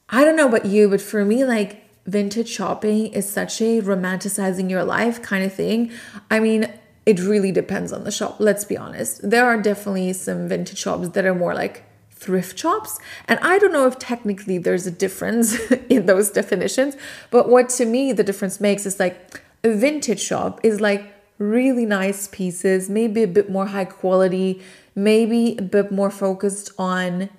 I 0.10 0.24
don't 0.24 0.36
know 0.36 0.48
about 0.48 0.66
you, 0.66 0.90
but 0.90 1.02
for 1.02 1.24
me, 1.24 1.46
like 1.46 1.84
vintage 2.06 2.50
shopping 2.50 3.08
is 3.08 3.30
such 3.30 3.62
a 3.62 3.82
romanticizing 3.82 4.70
your 4.70 4.84
life 4.84 5.22
kind 5.22 5.44
of 5.44 5.54
thing. 5.54 5.92
I 6.30 6.40
mean, 6.40 6.72
it 7.06 7.20
really 7.20 7.52
depends 7.52 7.94
on 7.94 8.04
the 8.04 8.12
shop, 8.12 8.38
let's 8.40 8.66
be 8.66 8.78
honest. 8.78 9.28
There 9.30 9.46
are 9.46 9.62
definitely 9.62 10.14
some 10.14 10.48
vintage 10.48 10.80
shops 10.80 11.10
that 11.10 11.26
are 11.26 11.36
more 11.36 11.54
like 11.54 11.85
thrift 12.26 12.58
shops. 12.58 13.00
And 13.28 13.40
I 13.40 13.60
don't 13.60 13.72
know 13.72 13.86
if 13.86 14.00
technically 14.00 14.58
there's 14.58 14.88
a 14.88 14.92
difference 14.92 15.60
in 15.90 16.08
those 16.08 16.32
definitions, 16.32 16.98
but 17.30 17.48
what 17.48 17.70
to 17.78 17.86
me 17.86 18.12
the 18.14 18.24
difference 18.24 18.60
makes 18.60 18.86
is 18.86 19.00
like 19.00 19.42
a 19.64 19.74
vintage 19.74 20.22
shop 20.22 20.60
is 20.64 20.82
like 20.82 21.14
really 21.38 21.86
nice 21.86 22.28
pieces, 22.28 22.90
maybe 22.90 23.22
a 23.22 23.28
bit 23.28 23.50
more 23.50 23.68
high 23.68 23.86
quality, 23.86 24.62
maybe 24.96 25.56
a 25.58 25.62
bit 25.62 25.92
more 25.92 26.10
focused 26.10 26.72
on 26.80 27.30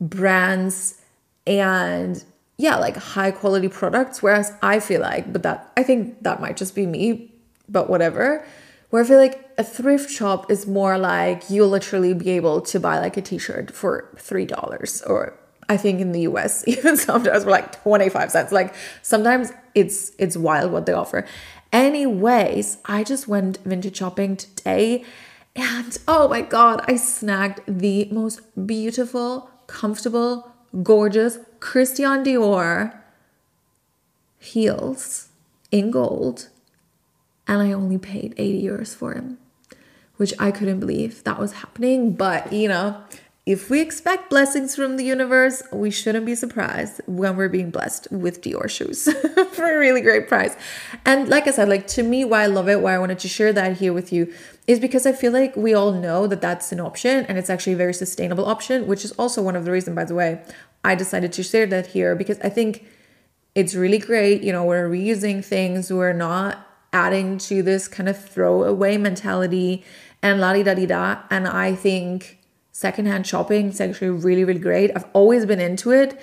brands 0.00 1.00
and 1.46 2.24
yeah, 2.58 2.76
like 2.76 2.96
high 2.96 3.30
quality 3.30 3.68
products. 3.68 4.22
Whereas 4.22 4.52
I 4.62 4.80
feel 4.80 5.00
like, 5.00 5.32
but 5.32 5.42
that 5.44 5.72
I 5.76 5.82
think 5.82 6.22
that 6.24 6.40
might 6.40 6.56
just 6.56 6.74
be 6.74 6.86
me, 6.86 7.32
but 7.68 7.88
whatever. 7.88 8.44
Where 8.90 9.02
I 9.02 9.06
feel 9.06 9.18
like 9.18 9.50
a 9.58 9.64
thrift 9.64 10.10
shop 10.10 10.50
is 10.50 10.66
more 10.66 10.96
like 10.98 11.50
you'll 11.50 11.68
literally 11.68 12.14
be 12.14 12.30
able 12.30 12.60
to 12.62 12.80
buy 12.80 12.98
like 12.98 13.16
a 13.16 13.22
t 13.22 13.38
shirt 13.38 13.70
for 13.70 14.08
$3 14.16 15.08
or 15.08 15.38
I 15.68 15.76
think 15.76 16.00
in 16.00 16.12
the 16.12 16.22
US 16.22 16.64
even 16.66 16.96
sometimes 16.96 17.44
for 17.44 17.50
like 17.50 17.82
25 17.82 18.30
cents. 18.30 18.52
Like 18.52 18.74
sometimes 19.02 19.52
it's 19.74 20.12
it's 20.18 20.36
wild 20.36 20.72
what 20.72 20.86
they 20.86 20.92
offer. 20.92 21.26
Anyways, 21.70 22.78
I 22.86 23.04
just 23.04 23.28
went 23.28 23.58
vintage 23.64 23.98
shopping 23.98 24.36
today 24.36 25.04
and 25.54 25.98
oh 26.06 26.28
my 26.28 26.40
god, 26.40 26.82
I 26.88 26.96
snagged 26.96 27.60
the 27.66 28.08
most 28.10 28.40
beautiful, 28.66 29.50
comfortable, 29.66 30.50
gorgeous 30.82 31.38
Christian 31.60 32.24
Dior 32.24 32.96
heels 34.38 35.28
in 35.70 35.90
gold 35.90 36.48
and 37.48 37.62
I 37.62 37.72
only 37.72 37.98
paid 37.98 38.34
80 38.36 38.62
euros 38.62 38.94
for 38.94 39.14
him, 39.14 39.38
which 40.16 40.34
I 40.38 40.50
couldn't 40.50 40.80
believe 40.80 41.24
that 41.24 41.38
was 41.38 41.54
happening, 41.54 42.12
but 42.12 42.52
you 42.52 42.68
know, 42.68 43.02
if 43.48 43.70
we 43.70 43.80
expect 43.80 44.28
blessings 44.28 44.76
from 44.76 44.98
the 44.98 45.04
universe, 45.04 45.62
we 45.72 45.90
shouldn't 45.90 46.26
be 46.26 46.34
surprised 46.34 47.00
when 47.06 47.34
we're 47.34 47.48
being 47.48 47.70
blessed 47.70 48.06
with 48.10 48.42
Dior 48.42 48.68
shoes 48.68 49.04
for 49.52 49.74
a 49.74 49.78
really 49.78 50.02
great 50.02 50.28
price. 50.28 50.54
And 51.06 51.30
like 51.30 51.48
I 51.48 51.52
said, 51.52 51.66
like 51.66 51.86
to 51.86 52.02
me, 52.02 52.26
why 52.26 52.42
I 52.42 52.46
love 52.46 52.68
it, 52.68 52.82
why 52.82 52.94
I 52.94 52.98
wanted 52.98 53.20
to 53.20 53.28
share 53.28 53.54
that 53.54 53.78
here 53.78 53.94
with 53.94 54.12
you 54.12 54.30
is 54.66 54.78
because 54.78 55.06
I 55.06 55.12
feel 55.12 55.32
like 55.32 55.56
we 55.56 55.72
all 55.72 55.92
know 55.92 56.26
that 56.26 56.42
that's 56.42 56.72
an 56.72 56.80
option 56.80 57.24
and 57.24 57.38
it's 57.38 57.48
actually 57.48 57.72
a 57.72 57.76
very 57.76 57.94
sustainable 57.94 58.44
option, 58.44 58.86
which 58.86 59.02
is 59.02 59.12
also 59.12 59.40
one 59.40 59.56
of 59.56 59.64
the 59.64 59.70
reasons, 59.70 59.96
by 59.96 60.04
the 60.04 60.14
way, 60.14 60.42
I 60.84 60.94
decided 60.94 61.32
to 61.32 61.42
share 61.42 61.64
that 61.68 61.86
here 61.86 62.14
because 62.14 62.38
I 62.40 62.50
think 62.50 62.84
it's 63.54 63.74
really 63.74 63.96
great. 63.96 64.42
You 64.42 64.52
know, 64.52 64.66
we're 64.66 64.90
reusing 64.90 65.42
things, 65.42 65.90
we're 65.90 66.12
not 66.12 66.67
adding 66.92 67.38
to 67.38 67.62
this 67.62 67.88
kind 67.88 68.08
of 68.08 68.22
throwaway 68.22 68.96
mentality 68.96 69.84
and 70.22 70.40
la 70.40 70.52
di 70.52 70.62
da 70.62 70.74
di 70.74 70.86
da. 70.86 71.22
And 71.30 71.46
I 71.46 71.74
think 71.74 72.38
secondhand 72.72 73.26
shopping 73.26 73.68
is 73.68 73.80
actually 73.80 74.10
really, 74.10 74.44
really 74.44 74.60
great. 74.60 74.90
I've 74.94 75.06
always 75.12 75.46
been 75.46 75.60
into 75.60 75.90
it. 75.90 76.20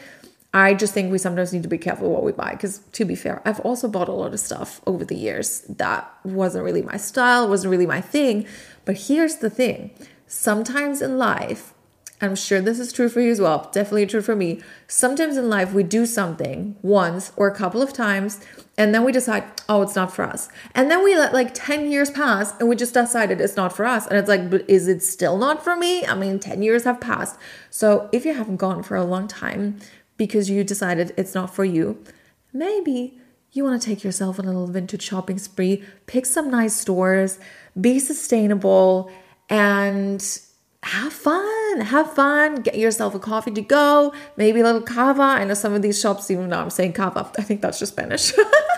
I 0.54 0.74
just 0.74 0.94
think 0.94 1.12
we 1.12 1.18
sometimes 1.18 1.52
need 1.52 1.64
to 1.64 1.70
be 1.70 1.78
careful 1.78 2.10
what 2.10 2.24
we 2.24 2.32
buy 2.32 2.52
because, 2.52 2.80
to 2.94 3.04
be 3.04 3.14
fair, 3.16 3.42
I've 3.44 3.60
also 3.60 3.90
bought 3.90 4.08
a 4.08 4.14
lot 4.14 4.34
of 4.34 4.40
stuff 4.40 4.80
over 4.88 5.04
the 5.04 5.16
years 5.16 5.62
that 5.68 6.10
wasn't 6.24 6.64
really 6.64 6.82
my 6.82 6.96
style, 6.96 7.50
wasn't 7.50 7.72
really 7.72 7.86
my 7.86 8.00
thing. 8.00 8.48
But 8.86 8.96
here's 9.08 9.38
the 9.38 9.50
thing 9.50 9.92
sometimes 10.28 11.02
in 11.02 11.18
life, 11.18 11.74
I'm 12.22 12.36
sure 12.36 12.62
this 12.62 12.80
is 12.80 12.94
true 12.94 13.10
for 13.10 13.20
you 13.20 13.32
as 13.32 13.42
well, 13.42 13.70
definitely 13.74 14.06
true 14.06 14.22
for 14.22 14.36
me. 14.36 14.62
Sometimes 14.88 15.36
in 15.36 15.50
life, 15.50 15.74
we 15.74 15.84
do 15.84 16.06
something 16.06 16.78
once 16.82 17.34
or 17.36 17.48
a 17.48 17.56
couple 17.56 17.82
of 17.82 17.92
times, 17.92 18.40
and 18.78 18.96
then 18.96 19.04
we 19.04 19.12
decide, 19.12 19.44
oh, 19.68 19.82
it's 19.82 19.96
not 19.96 20.14
for 20.14 20.24
us. 20.24 20.48
And 20.74 20.90
then 20.90 21.04
we 21.04 21.16
let 21.16 21.34
like 21.34 21.52
10 21.54 21.92
years 21.92 22.10
pass 22.10 22.54
and 22.60 22.70
we 22.70 22.76
just 22.76 22.94
decided 22.94 23.40
it's 23.40 23.56
not 23.56 23.76
for 23.76 23.86
us. 23.86 24.06
And 24.08 24.18
it's 24.18 24.30
like, 24.30 24.50
but 24.50 24.70
is 24.70 24.88
it 24.88 25.02
still 25.02 25.38
not 25.38 25.64
for 25.64 25.76
me? 25.76 26.06
I 26.06 26.14
mean, 26.14 26.40
10 26.40 26.62
years 26.62 26.84
have 26.84 27.00
passed. 27.00 27.38
So 27.70 28.10
if 28.12 28.26
you 28.26 28.34
haven't 28.34 28.58
gone 28.58 28.84
for 28.84 28.96
a 28.96 29.04
long 29.04 29.28
time 29.28 29.80
because 30.18 30.50
you 30.50 30.64
decided 30.64 31.14
it's 31.18 31.34
not 31.34 31.56
for 31.56 31.64
you, 31.64 32.04
maybe 32.52 33.18
you 33.54 33.64
want 33.64 33.82
to 33.82 33.88
take 33.88 34.04
yourself 34.04 34.40
on 34.40 34.46
a 34.46 34.50
little 34.50 34.68
vintage 34.68 35.02
shopping 35.02 35.38
spree, 35.38 35.84
pick 36.06 36.26
some 36.26 36.52
nice 36.52 36.76
stores, 36.76 37.40
be 37.80 38.00
sustainable, 38.00 39.10
and 39.50 40.42
have 40.86 41.14
fun. 41.14 41.82
Have 41.82 42.14
fun. 42.14 42.62
Get 42.62 42.78
yourself 42.78 43.16
a 43.16 43.20
coffee 43.20 43.52
to 43.52 43.62
go, 43.62 44.14
maybe 44.38 44.60
a 44.60 44.64
little 44.64 44.82
cava. 44.82 45.22
I 45.22 45.44
know 45.44 45.56
some 45.56 45.74
of 45.74 45.82
these 45.82 46.00
shops, 46.00 46.30
even 46.30 46.50
though 46.50 46.60
I'm 46.60 46.70
saying 46.70 46.94
cava, 46.94 47.32
I 47.38 47.42
think 47.42 47.62
that's 47.62 47.80
just 47.80 47.94
Spanish. 47.94 48.34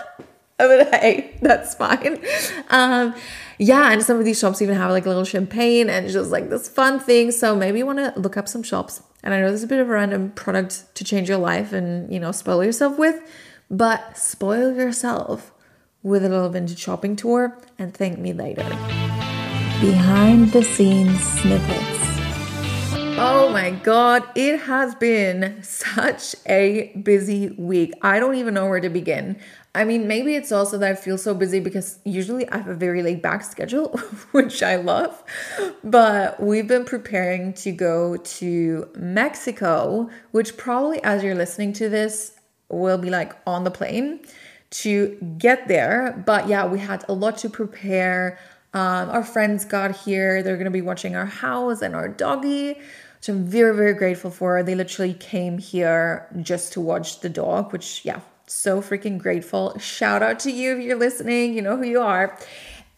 but 0.56 0.94
hey, 0.94 1.36
that's 1.42 1.74
fine. 1.74 2.18
Um, 2.70 3.14
yeah, 3.58 3.92
and 3.92 4.02
some 4.02 4.18
of 4.18 4.24
these 4.24 4.38
shops 4.38 4.62
even 4.62 4.76
have 4.76 4.90
like 4.90 5.04
a 5.04 5.08
little 5.08 5.24
champagne 5.24 5.90
and 5.90 6.08
just 6.08 6.30
like 6.30 6.48
this 6.48 6.66
fun 6.66 6.98
thing. 6.98 7.30
So 7.30 7.54
maybe 7.54 7.78
you 7.78 7.86
want 7.86 7.98
to 7.98 8.18
look 8.18 8.38
up 8.38 8.48
some 8.48 8.62
shops. 8.62 9.02
And 9.22 9.34
I 9.34 9.40
know 9.40 9.48
there's 9.48 9.64
a 9.64 9.68
bit 9.68 9.80
of 9.80 9.88
a 9.88 9.92
random 9.92 10.30
product 10.30 10.94
to 10.94 11.04
change 11.04 11.28
your 11.28 11.38
life 11.38 11.72
and 11.72 12.10
you 12.12 12.20
know 12.20 12.32
spoil 12.32 12.64
yourself 12.64 12.98
with, 12.98 13.20
but 13.70 14.16
spoil 14.16 14.74
yourself 14.74 15.52
with 16.02 16.24
a 16.24 16.28
little 16.28 16.48
vintage 16.48 16.78
shopping 16.78 17.16
tour 17.16 17.58
and 17.78 17.92
thank 17.92 18.18
me 18.18 18.32
later. 18.32 18.64
Behind 19.80 20.50
the 20.52 20.62
scenes 20.62 21.20
snippets. 21.40 21.97
Oh 23.20 23.48
my 23.48 23.70
God, 23.70 24.22
it 24.36 24.60
has 24.60 24.94
been 24.94 25.60
such 25.64 26.36
a 26.46 26.92
busy 27.02 27.48
week. 27.58 27.92
I 28.00 28.20
don't 28.20 28.36
even 28.36 28.54
know 28.54 28.66
where 28.68 28.78
to 28.78 28.88
begin. 28.88 29.40
I 29.74 29.84
mean, 29.84 30.06
maybe 30.06 30.36
it's 30.36 30.52
also 30.52 30.78
that 30.78 30.92
I 30.92 30.94
feel 30.94 31.18
so 31.18 31.34
busy 31.34 31.58
because 31.58 31.98
usually 32.04 32.48
I 32.48 32.58
have 32.58 32.68
a 32.68 32.76
very 32.76 33.02
laid 33.02 33.20
back 33.20 33.42
schedule, 33.42 33.98
which 34.30 34.62
I 34.62 34.76
love. 34.76 35.20
But 35.82 36.40
we've 36.40 36.68
been 36.68 36.84
preparing 36.84 37.54
to 37.54 37.72
go 37.72 38.18
to 38.18 38.88
Mexico, 38.94 40.08
which 40.30 40.56
probably 40.56 41.02
as 41.02 41.24
you're 41.24 41.34
listening 41.34 41.72
to 41.72 41.88
this 41.88 42.34
will 42.68 42.98
be 42.98 43.10
like 43.10 43.34
on 43.48 43.64
the 43.64 43.72
plane 43.72 44.20
to 44.70 45.18
get 45.38 45.66
there. 45.66 46.22
But 46.24 46.46
yeah, 46.46 46.66
we 46.66 46.78
had 46.78 47.04
a 47.08 47.14
lot 47.14 47.38
to 47.38 47.50
prepare. 47.50 48.38
Um, 48.74 49.10
our 49.10 49.24
friends 49.24 49.64
got 49.64 49.96
here. 49.96 50.40
They're 50.44 50.56
going 50.56 50.66
to 50.66 50.70
be 50.70 50.82
watching 50.82 51.16
our 51.16 51.26
house 51.26 51.82
and 51.82 51.96
our 51.96 52.06
doggy 52.06 52.76
which 53.18 53.28
I'm 53.28 53.44
very, 53.44 53.74
very 53.74 53.94
grateful 53.94 54.30
for. 54.30 54.62
They 54.62 54.74
literally 54.74 55.14
came 55.14 55.58
here 55.58 56.26
just 56.40 56.72
to 56.74 56.80
watch 56.80 57.20
the 57.20 57.28
dog, 57.28 57.72
which, 57.72 58.04
yeah, 58.04 58.20
so 58.46 58.80
freaking 58.80 59.18
grateful. 59.18 59.78
Shout 59.78 60.22
out 60.22 60.38
to 60.40 60.50
you 60.50 60.76
if 60.76 60.84
you're 60.84 60.98
listening, 60.98 61.54
you 61.54 61.62
know 61.62 61.76
who 61.76 61.84
you 61.84 62.00
are. 62.00 62.38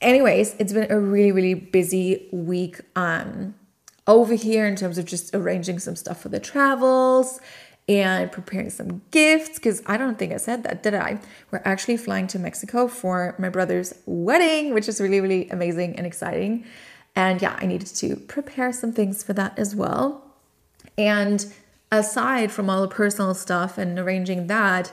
Anyways, 0.00 0.54
it's 0.58 0.72
been 0.72 0.90
a 0.90 0.98
really, 0.98 1.32
really 1.32 1.54
busy 1.54 2.28
week 2.32 2.80
um, 2.96 3.54
over 4.06 4.34
here 4.34 4.66
in 4.66 4.76
terms 4.76 4.98
of 4.98 5.04
just 5.04 5.34
arranging 5.34 5.78
some 5.78 5.96
stuff 5.96 6.20
for 6.20 6.28
the 6.28 6.40
travels 6.40 7.40
and 7.88 8.30
preparing 8.30 8.70
some 8.70 9.02
gifts 9.10 9.58
because 9.58 9.82
I 9.86 9.96
don't 9.96 10.18
think 10.18 10.32
I 10.32 10.36
said 10.36 10.62
that, 10.62 10.82
did 10.82 10.94
I? 10.94 11.18
We're 11.50 11.62
actually 11.64 11.96
flying 11.96 12.28
to 12.28 12.38
Mexico 12.38 12.86
for 12.86 13.34
my 13.38 13.48
brother's 13.48 13.92
wedding, 14.06 14.72
which 14.72 14.88
is 14.88 15.00
really, 15.00 15.20
really 15.20 15.48
amazing 15.50 15.96
and 15.96 16.06
exciting. 16.06 16.64
And 17.16 17.42
yeah, 17.42 17.58
I 17.60 17.66
needed 17.66 17.88
to 17.88 18.16
prepare 18.16 18.72
some 18.72 18.92
things 18.92 19.22
for 19.22 19.32
that 19.34 19.58
as 19.58 19.74
well. 19.74 20.24
And 20.96 21.52
aside 21.90 22.52
from 22.52 22.70
all 22.70 22.80
the 22.80 22.88
personal 22.88 23.34
stuff 23.34 23.78
and 23.78 23.98
arranging 23.98 24.46
that, 24.46 24.92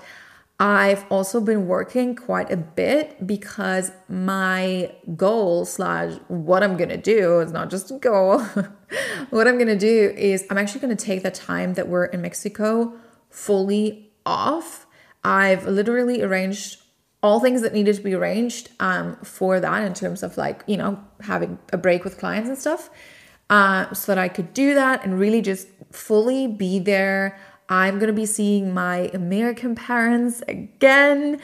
I've 0.60 1.06
also 1.12 1.40
been 1.40 1.68
working 1.68 2.16
quite 2.16 2.52
a 2.52 2.58
bit 2.58 3.28
because 3.28 3.92
my 4.10 4.92
goal 5.16 5.66
slash 5.66 6.14
what 6.30 6.64
I'm 6.64 6.78
gonna 6.78 6.98
do 6.98 7.42
is 7.42 7.52
not 7.52 7.70
just 7.70 7.92
a 7.92 8.00
goal. 8.00 8.40
what 9.30 9.48
I'm 9.48 9.60
gonna 9.60 9.78
do 9.78 10.14
is 10.18 10.46
I'm 10.50 10.58
actually 10.58 10.82
gonna 10.82 10.96
take 10.96 11.22
the 11.22 11.30
time 11.30 11.76
that 11.76 11.88
we're 11.88 12.06
in 12.06 12.24
Mexico 12.24 12.94
fully 13.30 14.10
off. 14.26 14.88
I've 15.24 15.68
literally 15.68 16.24
arranged 16.24 16.82
all 17.28 17.42
things 17.42 17.62
that 17.62 17.74
needed 17.74 17.94
to 17.94 18.02
be 18.02 18.14
arranged 18.14 18.70
um, 18.80 19.18
for 19.18 19.60
that 19.60 19.84
in 19.84 19.94
terms 19.94 20.24
of 20.24 20.38
like, 20.38 20.64
you 20.66 20.78
know, 20.78 20.98
having 21.22 21.60
a 21.74 21.78
break 21.78 22.06
with 22.06 22.18
clients 22.18 22.48
and 22.48 22.58
stuff. 22.58 22.90
Uh, 23.50 23.94
so 23.94 24.14
that 24.14 24.18
I 24.18 24.30
could 24.30 24.54
do 24.54 24.74
that 24.74 25.04
and 25.04 25.20
really 25.20 25.42
just 25.42 25.68
fully 25.92 26.48
be 26.48 26.80
there. 26.80 27.38
I'm 27.70 27.96
going 27.96 28.08
to 28.08 28.14
be 28.14 28.26
seeing 28.26 28.74
my 28.74 29.10
American 29.14 29.76
parents 29.76 30.42
again. 30.48 31.42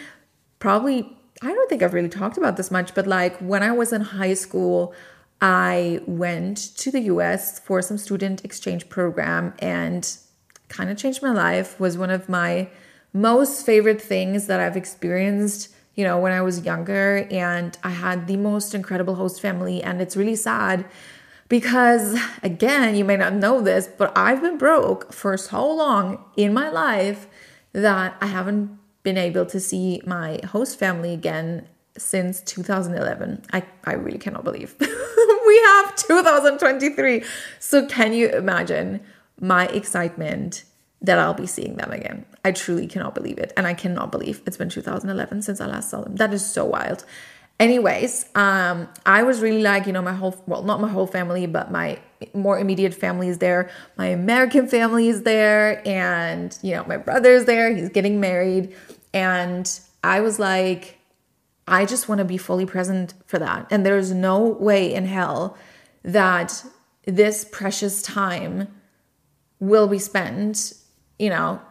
Probably, 0.60 1.18
I 1.42 1.54
don't 1.54 1.70
think 1.70 1.84
I've 1.84 1.94
really 1.94 2.10
talked 2.10 2.38
about 2.38 2.56
this 2.56 2.72
much, 2.72 2.94
but 2.94 3.06
like 3.06 3.38
when 3.40 3.62
I 3.62 3.72
was 3.72 3.92
in 3.92 4.02
high 4.02 4.36
school, 4.36 4.94
I 5.42 6.00
went 6.08 6.58
to 6.78 6.92
the 6.92 7.02
US 7.14 7.60
for 7.60 7.82
some 7.82 7.98
student 7.98 8.46
exchange 8.46 8.88
program 8.88 9.54
and 9.60 10.18
kind 10.70 10.90
of 10.90 10.98
changed 10.98 11.22
my 11.22 11.32
life. 11.32 11.78
Was 11.78 11.98
one 11.98 12.10
of 12.10 12.30
my 12.30 12.70
most 13.14 13.66
favorite 13.66 14.02
things 14.02 14.48
that 14.48 14.60
I've 14.60 14.76
experienced, 14.76 15.73
you 15.96 16.04
know, 16.04 16.18
when 16.18 16.32
I 16.32 16.42
was 16.42 16.66
younger. 16.66 17.28
And 17.30 17.78
I 17.84 17.90
had 17.90 18.28
the 18.28 18.38
most 18.38 18.74
incredible 18.74 19.16
host 19.16 19.42
family. 19.42 19.82
And 19.84 20.02
it's 20.02 20.16
really 20.16 20.36
sad 20.36 20.86
because, 21.50 22.20
again, 22.42 22.96
you 22.96 23.06
may 23.06 23.18
not 23.18 23.34
know 23.34 23.62
this, 23.62 23.88
but 23.88 24.12
I've 24.18 24.42
been 24.42 24.58
broke 24.58 25.14
for 25.14 25.38
so 25.38 25.70
long 25.72 26.24
in 26.36 26.54
my 26.54 26.70
life 26.70 27.28
that 27.74 28.16
I 28.22 28.28
haven't 28.28 28.78
been 29.04 29.18
able 29.18 29.46
to 29.48 29.60
see 29.60 30.02
my 30.06 30.40
host 30.46 30.80
family 30.80 31.14
again 31.14 31.68
since 31.98 32.42
2011. 32.42 33.44
I, 33.52 33.64
I 33.84 33.94
really 33.94 34.18
cannot 34.18 34.44
believe 34.44 34.76
we 34.80 35.58
have 35.66 35.96
2023. 35.96 37.24
So, 37.60 37.86
can 37.86 38.14
you 38.14 38.30
imagine 38.30 39.02
my 39.40 39.68
excitement 39.68 40.64
that 41.04 41.20
I'll 41.20 41.34
be 41.34 41.46
seeing 41.46 41.76
them 41.76 41.92
again. 41.92 42.26
I 42.46 42.54
truly 42.54 42.88
cannot 42.88 43.14
believe 43.14 43.38
it. 43.38 43.52
And 43.58 43.68
I 43.68 43.74
cannot 43.74 44.12
believe 44.12 44.42
it's 44.46 44.58
been 44.58 44.70
2011 44.70 45.42
since 45.42 45.60
I 45.60 45.68
last 45.68 45.90
saw 45.90 46.02
them. 46.02 46.16
That 46.16 46.34
is 46.34 46.46
so 46.46 46.66
wild. 46.66 47.04
Anyways, 47.60 48.26
um, 48.36 48.88
I 49.06 49.24
was 49.24 49.42
really 49.42 49.62
like, 49.62 49.86
you 49.86 49.94
know, 49.94 50.02
my 50.02 50.14
whole, 50.14 50.42
well, 50.48 50.64
not 50.64 50.82
my 50.82 50.88
whole 50.90 51.06
family, 51.06 51.46
but 51.46 51.72
my 51.72 52.00
more 52.34 52.58
immediate 52.58 52.94
family 52.94 53.28
is 53.28 53.38
there. 53.38 53.70
My 53.98 54.08
American 54.08 54.68
family 54.68 55.10
is 55.10 55.24
there. 55.24 55.86
And, 55.88 56.58
you 56.62 56.72
know, 56.72 56.86
my 56.86 56.98
brother's 56.98 57.46
there. 57.46 57.76
He's 57.76 57.90
getting 57.90 58.20
married. 58.20 58.76
And 59.14 59.70
I 60.04 60.22
was 60.22 60.40
like, 60.40 61.00
I 61.68 61.86
just 61.86 62.10
want 62.10 62.20
to 62.20 62.26
be 62.26 62.38
fully 62.38 62.66
present 62.66 63.14
for 63.26 63.40
that. 63.40 63.68
And 63.70 63.86
there's 63.86 64.12
no 64.12 64.40
way 64.40 64.94
in 64.94 65.06
hell 65.06 65.58
that 66.04 66.66
this 67.06 67.46
precious 67.50 68.02
time 68.02 68.68
will 69.60 69.88
be 69.88 70.00
spent 70.00 70.74
you 71.20 71.30
know, 71.30 71.62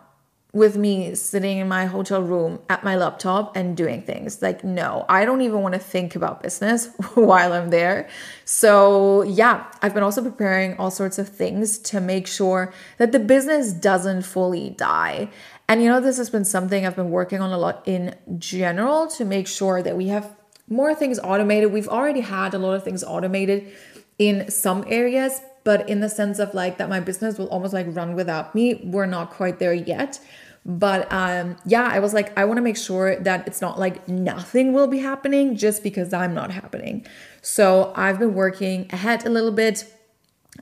with 0.52 0.76
me 0.76 1.14
sitting 1.14 1.58
in 1.58 1.68
my 1.68 1.86
hotel 1.86 2.22
room 2.22 2.58
at 2.68 2.84
my 2.84 2.94
laptop 2.94 3.56
and 3.56 3.74
doing 3.74 4.02
things. 4.02 4.42
Like, 4.42 4.62
no, 4.62 5.06
I 5.08 5.24
don't 5.24 5.40
even 5.40 5.62
want 5.62 5.72
to 5.72 5.78
think 5.78 6.14
about 6.14 6.42
business 6.42 6.88
while 7.14 7.54
I'm 7.54 7.70
there. 7.70 8.08
So, 8.44 9.22
yeah, 9.22 9.64
I've 9.80 9.94
been 9.94 10.02
also 10.02 10.22
preparing 10.22 10.76
all 10.76 10.90
sorts 10.90 11.18
of 11.18 11.26
things 11.26 11.78
to 11.78 12.00
make 12.00 12.26
sure 12.26 12.72
that 12.98 13.12
the 13.12 13.18
business 13.18 13.72
doesn't 13.72 14.22
fully 14.22 14.70
die. 14.70 15.30
And, 15.68 15.82
you 15.82 15.88
know, 15.88 16.00
this 16.00 16.18
has 16.18 16.28
been 16.28 16.44
something 16.44 16.84
I've 16.84 16.96
been 16.96 17.10
working 17.10 17.40
on 17.40 17.50
a 17.50 17.56
lot 17.56 17.82
in 17.86 18.14
general 18.38 19.06
to 19.06 19.24
make 19.24 19.48
sure 19.48 19.82
that 19.82 19.96
we 19.96 20.08
have 20.08 20.36
more 20.68 20.94
things 20.94 21.18
automated. 21.18 21.72
We've 21.72 21.88
already 21.88 22.20
had 22.20 22.52
a 22.52 22.58
lot 22.58 22.74
of 22.74 22.84
things 22.84 23.02
automated 23.02 23.72
in 24.18 24.50
some 24.50 24.84
areas, 24.86 25.40
but 25.64 25.88
in 25.88 26.00
the 26.00 26.08
sense 26.08 26.38
of 26.38 26.54
like 26.54 26.78
that 26.78 26.88
my 26.88 27.00
business 27.00 27.38
will 27.38 27.48
almost 27.48 27.72
like 27.72 27.86
run 27.90 28.14
without 28.14 28.54
me 28.54 28.80
we're 28.84 29.06
not 29.06 29.30
quite 29.30 29.58
there 29.58 29.74
yet. 29.74 30.20
But 30.64 31.12
um 31.12 31.56
yeah 31.66 31.88
i 31.90 31.98
was 31.98 32.14
like 32.14 32.36
i 32.38 32.44
want 32.44 32.58
to 32.58 32.62
make 32.62 32.76
sure 32.76 33.16
that 33.16 33.46
it's 33.48 33.60
not 33.60 33.80
like 33.80 34.06
nothing 34.08 34.72
will 34.72 34.86
be 34.86 34.98
happening 34.98 35.56
just 35.56 35.82
because 35.82 36.12
i'm 36.12 36.34
not 36.34 36.50
happening. 36.52 37.04
So 37.40 37.92
i've 37.96 38.18
been 38.18 38.34
working 38.34 38.88
ahead 38.92 39.26
a 39.26 39.30
little 39.30 39.50
bit 39.52 39.92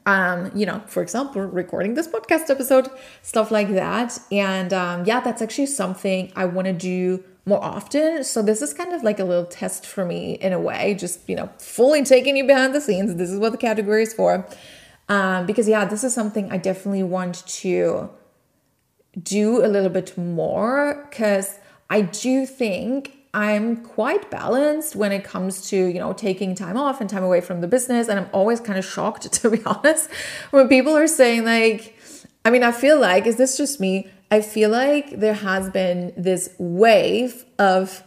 um 0.07 0.51
you 0.55 0.65
know 0.65 0.81
for 0.87 1.03
example 1.03 1.43
recording 1.43 1.95
this 1.95 2.07
podcast 2.09 2.49
episode 2.49 2.89
stuff 3.23 3.51
like 3.51 3.69
that. 3.71 4.19
And 4.33 4.73
um 4.73 5.05
yeah 5.05 5.21
that's 5.21 5.43
actually 5.43 5.67
something 5.67 6.33
i 6.35 6.45
want 6.47 6.67
to 6.67 6.73
do 6.73 7.23
more 7.47 7.63
often. 7.63 8.23
So 8.23 8.43
this 8.43 8.63
is 8.63 8.73
kind 8.73 8.93
of 8.93 9.03
like 9.03 9.19
a 9.19 9.25
little 9.25 9.47
test 9.47 9.87
for 9.87 10.05
me 10.05 10.35
in 10.35 10.53
a 10.53 10.61
way 10.61 10.95
just 10.95 11.29
you 11.29 11.37
know 11.37 11.51
fully 11.59 12.05
taking 12.05 12.37
you 12.39 12.47
behind 12.47 12.75
the 12.75 12.81
scenes. 12.81 13.17
This 13.17 13.31
is 13.31 13.39
what 13.39 13.53
the 13.53 13.59
category 13.59 14.03
is 14.05 14.15
for 14.15 14.47
um, 15.11 15.45
because, 15.45 15.69
yeah, 15.69 15.85
this 15.85 16.05
is 16.05 16.15
something 16.15 16.51
I 16.53 16.57
definitely 16.57 17.03
want 17.03 17.45
to 17.47 18.11
do 19.21 19.65
a 19.65 19.67
little 19.67 19.91
bit 19.91 20.17
more 20.17 21.07
because 21.11 21.59
I 21.91 22.03
do 22.03 22.47
think 22.47 23.17
I'm 23.35 23.79
quite 23.79 24.31
balanced 24.31 24.95
when 24.95 25.11
it 25.11 25.25
comes 25.25 25.69
to, 25.71 25.77
you 25.77 25.99
know, 25.99 26.13
taking 26.13 26.55
time 26.55 26.77
off 26.77 27.01
and 27.01 27.11
time 27.11 27.25
away 27.25 27.41
from 27.41 27.61
the 27.61 27.67
business. 27.67 28.07
And 28.07 28.21
I'm 28.21 28.31
always 28.33 28.61
kind 28.61 28.79
of 28.79 28.85
shocked, 28.85 29.33
to 29.43 29.51
be 29.51 29.61
honest, 29.67 30.09
when 30.53 30.69
people 30.69 30.97
are 30.97 31.09
saying, 31.09 31.45
like, 31.45 31.99
I 32.45 32.51
mean, 32.51 32.63
I 32.63 32.71
feel 32.71 32.99
like, 32.99 33.27
is 33.27 33.35
this 33.35 33.57
just 33.57 33.81
me? 33.81 34.09
I 34.31 34.43
feel 34.43 34.71
like 34.71 35.19
there 35.19 35.35
has 35.35 35.71
been 35.71 36.13
this 36.17 36.55
wave 36.61 37.45
of 37.59 38.05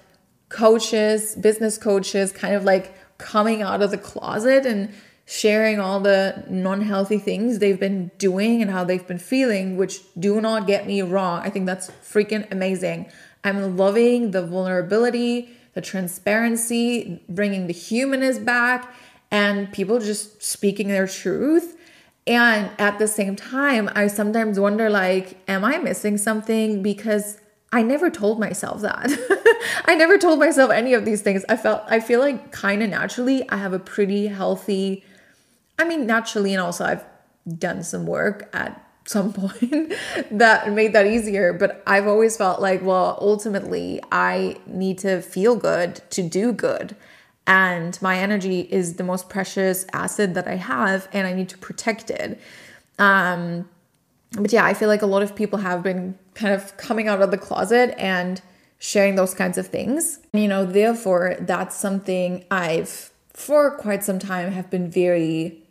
coaches, 0.47 1.35
business 1.35 1.77
coaches, 1.77 2.31
kind 2.31 2.55
of 2.55 2.63
like 2.63 2.95
coming 3.17 3.61
out 3.61 3.81
of 3.81 3.91
the 3.91 3.97
closet 3.97 4.65
and 4.65 4.93
sharing 5.25 5.79
all 5.79 5.99
the 5.99 6.43
non 6.49 6.81
healthy 6.81 7.17
things 7.17 7.59
they've 7.59 7.79
been 7.79 8.11
doing 8.17 8.61
and 8.61 8.69
how 8.69 8.83
they've 8.83 9.07
been 9.07 9.19
feeling, 9.19 9.77
which 9.77 10.01
do 10.19 10.41
not 10.41 10.67
get 10.67 10.85
me 10.85 11.01
wrong. 11.01 11.41
I 11.41 11.49
think 11.49 11.65
that's 11.65 11.89
freaking 12.03 12.49
amazing. 12.51 13.09
I'm 13.43 13.77
loving 13.77 14.31
the 14.31 14.45
vulnerability, 14.45 15.49
the 15.73 15.81
transparency, 15.81 17.21
bringing 17.27 17.67
the 17.67 17.73
humanness 17.73 18.37
back, 18.37 18.93
and 19.31 19.71
people 19.71 19.99
just 19.99 20.41
speaking 20.43 20.87
their 20.87 21.07
truth. 21.07 21.77
And 22.25 22.69
at 22.79 22.99
the 22.99 23.07
same 23.07 23.35
time, 23.35 23.89
I 23.95 24.07
sometimes 24.07 24.59
wonder 24.59 24.89
like, 24.89 25.37
am 25.49 25.65
I 25.65 25.77
missing 25.77 26.17
something? 26.17 26.81
Because 26.81 27.37
I 27.73 27.81
never 27.81 28.09
told 28.09 28.39
myself 28.39 28.81
that. 28.81 29.11
I 29.85 29.95
never 29.95 30.17
told 30.17 30.39
myself 30.39 30.71
any 30.71 30.93
of 30.93 31.05
these 31.05 31.21
things. 31.21 31.43
I 31.49 31.57
felt 31.57 31.81
I 31.87 31.99
feel 31.99 32.19
like 32.19 32.51
kind 32.51 32.83
of 32.83 32.89
naturally 32.89 33.49
I 33.49 33.57
have 33.57 33.73
a 33.73 33.79
pretty 33.79 34.27
healthy 34.27 35.03
I 35.77 35.85
mean 35.85 36.05
naturally 36.05 36.53
and 36.53 36.61
also 36.61 36.85
I've 36.85 37.05
done 37.57 37.83
some 37.83 38.05
work 38.05 38.49
at 38.53 38.83
some 39.05 39.33
point 39.49 39.93
that 40.31 40.71
made 40.71 40.93
that 40.93 41.07
easier. 41.07 41.53
But 41.53 41.83
I've 41.85 42.07
always 42.07 42.37
felt 42.37 42.61
like, 42.61 42.81
well, 42.81 43.17
ultimately, 43.21 44.01
I 44.11 44.57
need 44.65 44.97
to 44.99 45.21
feel 45.21 45.55
good 45.55 46.01
to 46.11 46.21
do 46.23 46.51
good. 46.51 46.95
And 47.45 48.01
my 48.01 48.17
energy 48.17 48.61
is 48.71 48.95
the 48.95 49.03
most 49.03 49.27
precious 49.27 49.85
asset 49.91 50.33
that 50.33 50.47
I 50.47 50.55
have, 50.55 51.09
and 51.11 51.27
I 51.27 51.33
need 51.33 51.49
to 51.49 51.57
protect 51.57 52.09
it. 52.09 52.39
Um, 52.97 53.67
but 54.31 54.53
yeah, 54.53 54.65
I 54.65 54.73
feel 54.73 54.87
like 54.87 55.01
a 55.01 55.05
lot 55.07 55.23
of 55.23 55.35
people 55.35 55.59
have 55.59 55.83
been 55.83 56.17
kind 56.35 56.53
of 56.53 56.75
coming 56.77 57.09
out 57.09 57.21
of 57.21 57.31
the 57.31 57.37
closet 57.37 57.93
and 57.97 58.41
sharing 58.79 59.15
those 59.15 59.33
kinds 59.33 59.57
of 59.57 59.67
things. 59.67 60.19
You 60.31 60.47
know, 60.47 60.65
therefore, 60.65 61.35
that's 61.41 61.75
something 61.75 62.45
I've 62.49 63.11
for 63.33 63.71
quite 63.77 64.03
some 64.03 64.19
time 64.19 64.51
have 64.51 64.69
been 64.69 64.89
very 64.89 65.62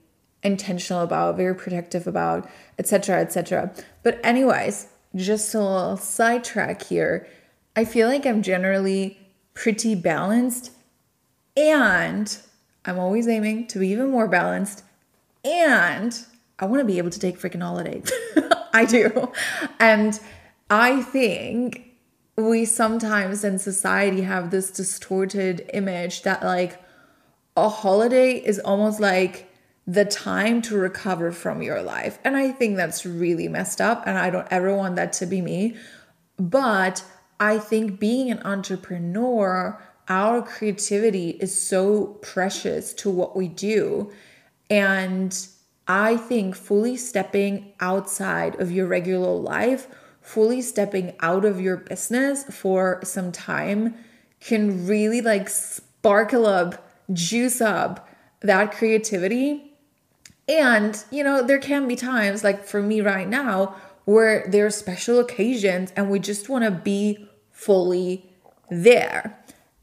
intentional 0.42 1.02
about, 1.02 1.37
very 1.37 1.55
protective 1.55 2.07
about, 2.07 2.48
etc., 2.78 3.20
etc. 3.20 3.72
But 4.02 4.20
anyways, 4.24 4.88
just 5.14 5.55
a 5.55 5.59
little 5.61 5.96
sidetrack 5.96 6.83
here. 6.83 7.26
I 7.76 7.85
feel 7.85 8.09
like 8.09 8.26
I'm 8.26 8.42
generally 8.42 9.18
pretty 9.55 9.94
balanced 9.94 10.72
and 11.57 12.37
I'm 12.85 12.98
always 12.98 13.28
aiming 13.28 13.66
to 13.68 13.78
be 13.78 13.88
even 13.88 14.11
more 14.11 14.28
balanced 14.28 14.85
and 15.44 16.18
I 16.59 16.66
want 16.66 16.81
to 16.81 16.85
be 16.85 16.98
able 16.98 17.11
to 17.11 17.18
take 17.18 17.38
freaking 17.38 17.62
holiday. 17.62 18.02
I 18.72 18.85
do. 18.85 19.33
And 19.78 20.18
I 20.70 21.02
think 21.02 21.88
we 22.37 22.64
sometimes 22.64 23.44
in 23.44 23.59
society 23.59 24.22
have 24.22 24.50
this 24.50 24.70
distorted 24.70 25.68
image 25.74 26.22
that 26.22 26.42
like 26.42 26.81
a 27.57 27.68
holiday 27.68 28.35
is 28.35 28.59
almost 28.61 29.00
like 29.00 29.51
the 29.92 30.05
time 30.07 30.62
to 30.62 30.76
recover 30.76 31.31
from 31.33 31.61
your 31.61 31.83
life. 31.83 32.18
And 32.24 32.35
I 32.35 32.50
think 32.50 32.76
that's 32.76 33.05
really 33.05 33.46
messed 33.46 33.78
up. 33.78 34.05
And 34.07 34.16
I 34.16 34.31
don't 34.31 34.48
ever 34.50 34.74
want 34.74 34.96
that 34.96 35.12
to 35.14 35.26
be 35.26 35.42
me. 35.42 35.76
But 36.38 37.05
I 37.38 37.59
think 37.59 38.00
being 38.00 38.31
an 38.31 38.40
entrepreneur, 38.42 39.83
our 40.09 40.40
creativity 40.40 41.31
is 41.31 41.55
so 41.55 42.18
precious 42.22 42.94
to 42.94 43.11
what 43.11 43.37
we 43.37 43.48
do. 43.48 44.11
And 44.70 45.37
I 45.87 46.16
think 46.16 46.57
fully 46.57 46.96
stepping 46.96 47.74
outside 47.81 48.59
of 48.59 48.72
your 48.72 48.87
regular 48.87 49.35
life, 49.35 49.88
fully 50.22 50.62
stepping 50.62 51.14
out 51.20 51.44
of 51.44 51.61
your 51.61 51.76
business 51.76 52.44
for 52.44 53.00
some 53.05 53.31
time 53.31 53.94
can 54.40 54.87
really 54.87 55.20
like 55.20 55.50
sparkle 55.50 56.46
up, 56.46 56.88
juice 57.12 57.61
up 57.61 58.09
that 58.40 58.72
creativity 58.72 59.71
and, 60.48 61.02
you 61.11 61.22
know, 61.22 61.42
there 61.42 61.59
can 61.59 61.87
be 61.87 61.96
times, 61.96 62.42
like 62.42 62.64
for 62.64 62.83
me 62.83 63.00
right 63.00 63.28
now, 63.28 63.76
where 64.05 64.46
there 64.48 64.66
are 64.66 64.70
special 64.70 65.20
occasions 65.20 65.92
and 65.96 66.11
we 66.11 66.18
just 66.18 66.48
want 66.48 66.64
to 66.64 66.70
be 66.70 67.28
fully 67.50 68.28
there. 68.70 69.38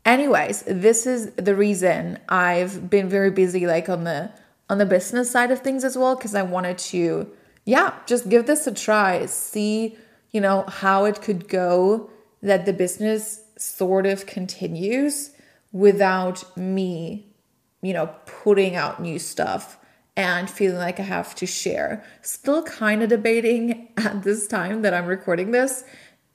Anyways, 0.06 0.64
this 0.64 1.06
is 1.06 1.32
the 1.34 1.56
reason 1.56 2.20
I've 2.28 2.90
been 2.90 3.08
very 3.08 3.32
busy 3.32 3.68
like 3.68 3.90
on 3.90 4.04
the 4.04 4.32
on 4.70 4.78
the 4.78 4.86
business 4.86 5.32
side 5.32 5.50
of 5.50 5.60
things 5.62 5.84
as 5.84 5.98
well 5.98 6.16
because 6.16 6.36
I 6.36 6.44
wanted 6.44 6.78
to 6.78 7.32
yeah, 7.66 7.94
just 8.08 8.30
give 8.30 8.48
this 8.48 8.66
a 8.66 8.74
try, 8.74 9.28
see, 9.28 9.96
you 10.32 10.42
know, 10.42 10.64
how 10.68 11.06
it 11.06 11.22
could 11.22 11.48
go 11.48 12.10
that 12.42 12.66
the 12.66 12.74
business 12.74 13.42
sort 13.58 14.08
of 14.08 14.26
continues 14.26 15.32
without 15.72 16.58
me, 16.58 17.28
you 17.82 17.94
know, 17.94 18.08
putting 18.26 18.76
out 18.76 19.00
new 19.00 19.20
stuff 19.20 19.78
and 20.20 20.50
feeling 20.50 20.80
like 20.80 21.00
I 21.00 21.04
have 21.04 21.34
to 21.36 21.46
share. 21.46 22.04
Still 22.22 22.62
kind 22.64 23.02
of 23.02 23.08
debating 23.08 23.88
at 23.98 24.24
this 24.24 24.48
time 24.48 24.82
that 24.82 24.94
I'm 24.94 25.06
recording 25.06 25.52
this 25.52 25.86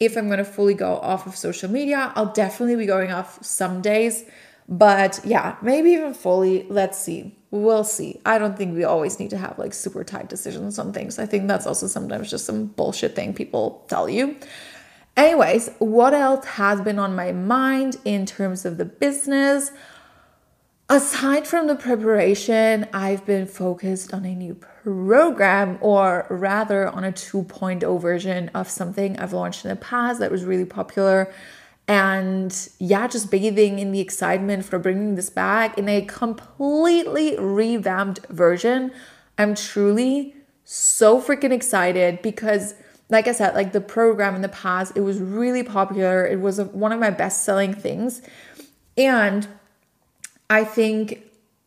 if 0.00 0.16
I'm 0.16 0.26
going 0.26 0.38
to 0.38 0.44
fully 0.44 0.72
go 0.72 0.96
off 0.96 1.26
of 1.26 1.36
social 1.36 1.70
media. 1.70 2.10
I'll 2.16 2.32
definitely 2.32 2.76
be 2.76 2.86
going 2.86 3.12
off 3.12 3.44
some 3.44 3.82
days, 3.82 4.24
but 4.66 5.20
yeah, 5.22 5.56
maybe 5.60 5.90
even 5.90 6.14
fully. 6.14 6.66
Let's 6.70 6.98
see. 6.98 7.36
We'll 7.50 7.84
see. 7.84 8.22
I 8.24 8.38
don't 8.38 8.56
think 8.56 8.74
we 8.74 8.84
always 8.84 9.20
need 9.20 9.30
to 9.30 9.36
have 9.36 9.58
like 9.58 9.74
super 9.74 10.02
tight 10.02 10.30
decisions 10.30 10.78
on 10.78 10.94
things. 10.94 11.18
I 11.18 11.26
think 11.26 11.46
that's 11.46 11.66
also 11.66 11.86
sometimes 11.86 12.30
just 12.30 12.46
some 12.46 12.68
bullshit 12.68 13.14
thing 13.14 13.34
people 13.34 13.84
tell 13.88 14.08
you. 14.08 14.36
Anyways, 15.14 15.70
what 15.78 16.14
else 16.14 16.46
has 16.46 16.80
been 16.80 16.98
on 16.98 17.14
my 17.14 17.32
mind 17.32 17.98
in 18.06 18.24
terms 18.24 18.64
of 18.64 18.78
the 18.78 18.86
business? 18.86 19.72
Aside 20.88 21.46
from 21.46 21.66
the 21.66 21.76
preparation, 21.76 22.86
I've 22.92 23.24
been 23.24 23.46
focused 23.46 24.12
on 24.12 24.24
a 24.24 24.34
new 24.34 24.54
program, 24.54 25.78
or 25.80 26.26
rather 26.30 26.88
on 26.88 27.04
a 27.04 27.12
2.0 27.12 28.00
version 28.00 28.50
of 28.54 28.68
something 28.68 29.18
I've 29.18 29.32
launched 29.32 29.64
in 29.64 29.70
the 29.70 29.76
past 29.76 30.20
that 30.20 30.30
was 30.30 30.44
really 30.44 30.64
popular. 30.64 31.32
And 31.86 32.68
yeah, 32.78 33.06
just 33.08 33.30
bathing 33.30 33.78
in 33.78 33.92
the 33.92 34.00
excitement 34.00 34.64
for 34.64 34.78
bringing 34.78 35.16
this 35.16 35.30
back 35.30 35.76
in 35.76 35.88
a 35.88 36.02
completely 36.02 37.36
revamped 37.38 38.26
version. 38.28 38.90
I'm 39.36 39.54
truly 39.54 40.34
so 40.64 41.20
freaking 41.20 41.52
excited 41.52 42.22
because, 42.22 42.74
like 43.10 43.28
I 43.28 43.32
said, 43.32 43.54
like 43.54 43.72
the 43.72 43.82
program 43.82 44.34
in 44.34 44.40
the 44.40 44.48
past, 44.48 44.96
it 44.96 45.02
was 45.02 45.18
really 45.18 45.62
popular. 45.62 46.26
It 46.26 46.40
was 46.40 46.58
one 46.60 46.92
of 46.92 47.00
my 47.00 47.10
best 47.10 47.44
selling 47.44 47.74
things. 47.74 48.22
And 48.96 49.46
I 50.54 50.62
think 50.62 51.20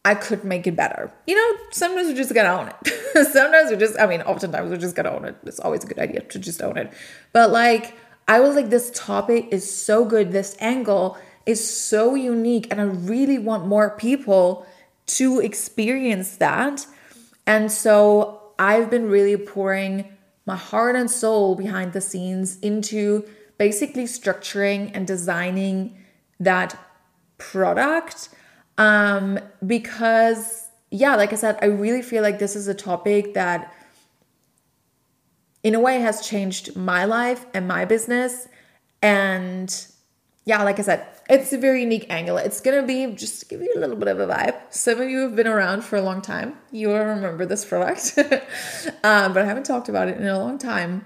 I 0.05 0.15
could 0.15 0.45
make 0.45 0.65
it 0.65 0.77
better. 0.77 1.11
You 1.27 1.35
know, 1.35 1.59
sometimes 1.71 2.07
we 2.07 2.13
just 2.13 2.33
gotta 2.33 2.57
own 2.57 2.69
it. 2.69 3.27
sometimes 3.33 3.69
we 3.69 3.75
just, 3.75 3.99
I 3.99 4.07
mean, 4.07 4.21
oftentimes 4.21 4.71
we 4.71 4.77
just 4.77 4.95
gotta 4.95 5.13
own 5.13 5.25
it. 5.25 5.35
It's 5.43 5.59
always 5.59 5.83
a 5.83 5.87
good 5.87 5.99
idea 5.99 6.21
to 6.21 6.39
just 6.39 6.63
own 6.63 6.77
it. 6.77 6.93
But 7.33 7.51
like, 7.51 7.97
I 8.29 8.39
was 8.39 8.55
like, 8.55 8.69
this 8.69 8.89
topic 8.95 9.49
is 9.51 9.69
so 9.69 10.05
good. 10.05 10.31
This 10.31 10.55
angle 10.61 11.17
is 11.45 11.59
so 11.69 12.15
unique. 12.15 12.67
And 12.71 12.79
I 12.79 12.85
really 12.85 13.37
want 13.37 13.67
more 13.67 13.89
people 13.89 14.65
to 15.17 15.41
experience 15.41 16.37
that. 16.37 16.87
And 17.45 17.69
so 17.69 18.53
I've 18.57 18.89
been 18.89 19.09
really 19.09 19.35
pouring 19.35 20.15
my 20.45 20.55
heart 20.55 20.95
and 20.95 21.11
soul 21.11 21.55
behind 21.55 21.91
the 21.91 21.99
scenes 21.99 22.57
into 22.59 23.27
basically 23.57 24.05
structuring 24.05 24.91
and 24.93 25.05
designing 25.05 25.97
that 26.39 26.79
product 27.37 28.29
um, 28.77 29.39
because, 29.65 30.67
yeah, 30.91 31.15
like 31.15 31.33
I 31.33 31.35
said, 31.35 31.57
I 31.61 31.65
really 31.65 32.01
feel 32.01 32.21
like 32.23 32.39
this 32.39 32.55
is 32.55 32.67
a 32.67 32.73
topic 32.73 33.33
that, 33.33 33.73
in 35.63 35.75
a 35.75 35.79
way, 35.79 35.99
has 35.99 36.25
changed 36.27 36.75
my 36.75 37.05
life 37.05 37.45
and 37.53 37.67
my 37.67 37.85
business. 37.85 38.47
And 39.01 39.87
yeah, 40.45 40.63
like 40.63 40.79
I 40.79 40.81
said, 40.83 41.05
it's 41.29 41.51
a 41.51 41.57
very 41.57 41.81
unique 41.81 42.05
angle. 42.09 42.37
It's 42.37 42.61
gonna 42.61 42.83
be 42.83 43.07
just 43.07 43.41
to 43.41 43.45
give 43.47 43.61
you 43.61 43.73
a 43.75 43.79
little 43.79 43.97
bit 43.97 44.07
of 44.07 44.19
a 44.19 44.27
vibe. 44.27 44.55
Some 44.69 45.01
of 45.01 45.09
you 45.09 45.19
have 45.19 45.35
been 45.35 45.47
around 45.47 45.83
for 45.83 45.97
a 45.97 46.01
long 46.01 46.21
time. 46.21 46.55
You 46.71 46.87
will 46.87 47.03
remember 47.03 47.45
this 47.45 47.65
product, 47.65 48.13
um, 49.03 49.33
but 49.33 49.39
I 49.39 49.45
haven't 49.45 49.65
talked 49.65 49.89
about 49.89 50.07
it 50.07 50.17
in 50.17 50.27
a 50.27 50.39
long 50.39 50.57
time. 50.57 51.05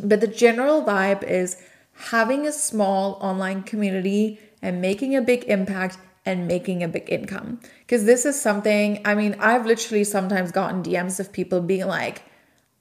But 0.00 0.20
the 0.20 0.28
general 0.28 0.84
vibe 0.84 1.24
is 1.24 1.60
having 1.94 2.46
a 2.46 2.52
small 2.52 3.18
online 3.20 3.64
community 3.64 4.38
and 4.62 4.80
making 4.80 5.16
a 5.16 5.22
big 5.22 5.44
impact 5.44 5.98
and 6.28 6.46
making 6.46 6.82
a 6.82 6.88
big 6.88 7.10
income. 7.10 7.58
Because 7.80 8.04
this 8.04 8.26
is 8.26 8.40
something, 8.40 9.00
I 9.06 9.14
mean, 9.14 9.34
I've 9.40 9.64
literally 9.64 10.04
sometimes 10.04 10.52
gotten 10.52 10.82
DMs 10.82 11.18
of 11.18 11.32
people 11.32 11.62
being 11.62 11.86
like, 11.86 12.22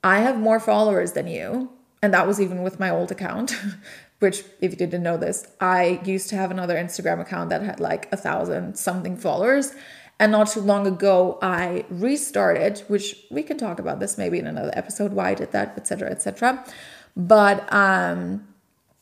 I 0.04 0.20
have 0.20 0.38
more 0.38 0.60
followers 0.60 1.14
than 1.14 1.28
you. 1.28 1.72
And 2.04 2.14
that 2.14 2.28
was 2.28 2.42
even 2.42 2.62
with 2.62 2.78
my 2.80 2.90
old 2.90 3.10
account. 3.10 3.58
which 4.20 4.44
if 4.62 4.72
you 4.72 4.78
didn't 4.78 5.04
know 5.04 5.16
this, 5.16 5.48
I 5.62 6.02
used 6.04 6.30
to 6.30 6.36
have 6.36 6.52
another 6.52 6.76
Instagram 6.76 7.22
account 7.22 7.52
that 7.52 7.62
had 7.62 7.80
like 7.80 8.12
a 8.12 8.18
thousand 8.18 8.78
something 8.78 9.16
followers. 9.16 9.74
And 10.20 10.32
not 10.32 10.50
too 10.50 10.62
long 10.62 10.88
ago, 10.88 11.38
I 11.42 11.86
restarted, 11.90 12.80
which 12.88 13.16
we 13.30 13.44
can 13.44 13.58
talk 13.58 13.80
about 13.80 14.00
this 14.00 14.18
maybe 14.18 14.40
in 14.40 14.48
another 14.48 14.72
episode, 14.74 15.14
why 15.14 15.30
I 15.30 15.36
did 15.36 15.52
that, 15.52 15.78
etc., 15.78 16.10
etc. 16.10 16.66
But 17.16 17.72
um, 17.72 18.48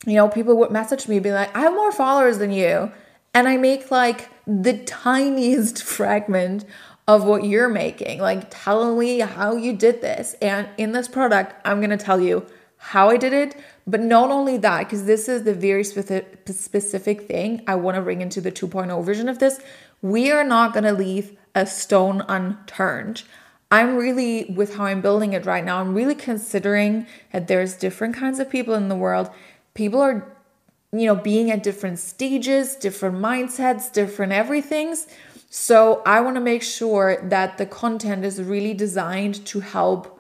you 0.06 0.16
know, 0.16 0.28
people 0.28 0.58
would 0.58 0.72
message 0.72 1.08
me, 1.08 1.20
be 1.20 1.32
like, 1.32 1.56
I 1.56 1.62
have 1.62 1.74
more 1.74 1.92
followers 1.92 2.38
than 2.38 2.52
you. 2.52 2.92
And 3.34 3.48
I 3.48 3.58
make 3.58 3.92
like 3.92 4.30
the 4.48 4.78
tiniest 4.80 5.84
fragment 5.96 6.66
of 7.08 7.24
what 7.24 7.44
you're 7.44 7.70
making. 7.70 8.20
Like, 8.20 8.48
tell 8.50 8.96
me 8.96 9.20
how 9.20 9.56
you 9.56 9.74
did 9.74 10.02
this. 10.02 10.36
And 10.42 10.68
in 10.78 10.92
this 10.92 11.08
product, 11.08 11.56
I'm 11.64 11.80
gonna 11.82 11.98
tell 11.98 12.20
you 12.20 12.46
how 12.78 13.10
I 13.10 13.18
did 13.18 13.34
it. 13.34 13.56
But 13.88 14.02
not 14.02 14.32
only 14.32 14.58
that, 14.58 14.80
because 14.80 15.06
this 15.06 15.30
is 15.30 15.44
the 15.44 15.54
very 15.54 15.84
specific, 15.84 16.48
specific 16.50 17.28
thing 17.28 17.64
I 17.68 17.76
want 17.76 17.96
to 17.96 18.02
bring 18.02 18.22
into 18.22 18.42
the 18.42 18.52
2.0 18.52 19.04
version 19.06 19.30
of 19.30 19.40
this. 19.40 19.60
We 20.02 20.32
are 20.32 20.44
not 20.44 20.74
to 20.74 20.92
leave 20.92 21.38
a 21.54 21.66
stone 21.68 22.24
unturned. 22.28 23.24
I'm 23.72 23.96
really, 23.96 24.46
with 24.46 24.76
how 24.76 24.86
I'm 24.86 25.02
building 25.02 25.34
it 25.34 25.46
right 25.46 25.64
now, 25.64 25.80
I'm 25.80 25.94
really 25.94 26.16
considering 26.16 27.08
that 27.32 27.48
there's 27.48 27.76
different 27.76 28.16
kinds 28.16 28.40
of 28.40 28.50
people 28.50 28.74
in 28.74 28.90
the 28.90 28.96
world. 28.96 29.30
People 29.74 30.02
are, 30.02 30.35
you 31.00 31.08
know, 31.08 31.16
being 31.16 31.52
at 31.52 31.64
different 31.64 32.00
stages, 32.00 32.76
different 32.76 33.18
mindsets, 33.18 33.92
different 33.92 34.32
everythings. 34.32 35.08
So 35.50 36.02
I 36.06 36.22
want 36.22 36.36
to 36.36 36.42
make 36.42 36.64
sure 36.64 37.18
that 37.24 37.58
the 37.58 37.66
content 37.66 38.26
is 38.26 38.42
really 38.42 38.74
designed 38.74 39.46
to 39.48 39.62
help 39.62 40.20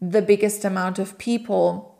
the 0.00 0.22
biggest 0.22 0.64
amount 0.64 0.98
of 0.98 1.18
people 1.18 1.96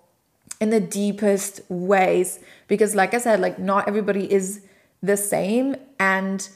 in 0.61 0.71
the 0.71 0.81
deepest 0.81 1.61
ways 1.69 2.41
because 2.67 2.95
like 2.95 3.13
i 3.15 3.19
said 3.19 3.41
like 3.41 3.59
not 3.59 3.87
everybody 3.89 4.31
is 4.33 4.63
the 5.03 5.17
same 5.17 5.77
and 5.99 6.49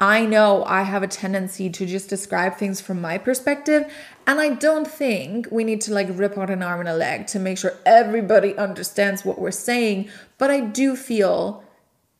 i 0.00 0.24
know 0.24 0.64
i 0.64 0.82
have 0.82 1.02
a 1.02 1.08
tendency 1.08 1.68
to 1.70 1.86
just 1.86 2.08
describe 2.08 2.56
things 2.56 2.80
from 2.80 3.00
my 3.00 3.18
perspective 3.18 3.90
and 4.26 4.40
i 4.40 4.48
don't 4.48 4.86
think 4.86 5.46
we 5.50 5.64
need 5.64 5.80
to 5.80 5.92
like 5.92 6.08
rip 6.12 6.36
out 6.38 6.50
an 6.50 6.62
arm 6.62 6.80
and 6.80 6.88
a 6.88 6.94
leg 6.94 7.26
to 7.26 7.38
make 7.38 7.58
sure 7.58 7.74
everybody 7.84 8.56
understands 8.56 9.24
what 9.24 9.40
we're 9.40 9.50
saying 9.50 10.08
but 10.38 10.50
i 10.50 10.60
do 10.60 10.94
feel 10.94 11.62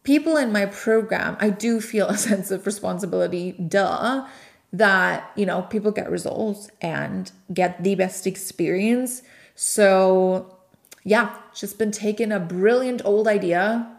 people 0.02 0.36
in 0.36 0.52
my 0.52 0.66
program 0.66 1.36
i 1.40 1.50
do 1.50 1.80
feel 1.80 2.08
a 2.08 2.16
sense 2.28 2.50
of 2.50 2.66
responsibility 2.66 3.52
duh 3.52 4.26
that 4.72 5.30
you 5.36 5.46
know 5.46 5.62
people 5.62 5.90
get 5.90 6.10
results 6.10 6.70
and 6.80 7.32
get 7.52 7.82
the 7.82 7.94
best 7.94 8.26
experience. 8.26 9.22
So 9.54 10.56
yeah, 11.04 11.34
just 11.54 11.78
been 11.78 11.90
taking 11.90 12.32
a 12.32 12.40
brilliant 12.40 13.02
old 13.04 13.26
idea 13.26 13.90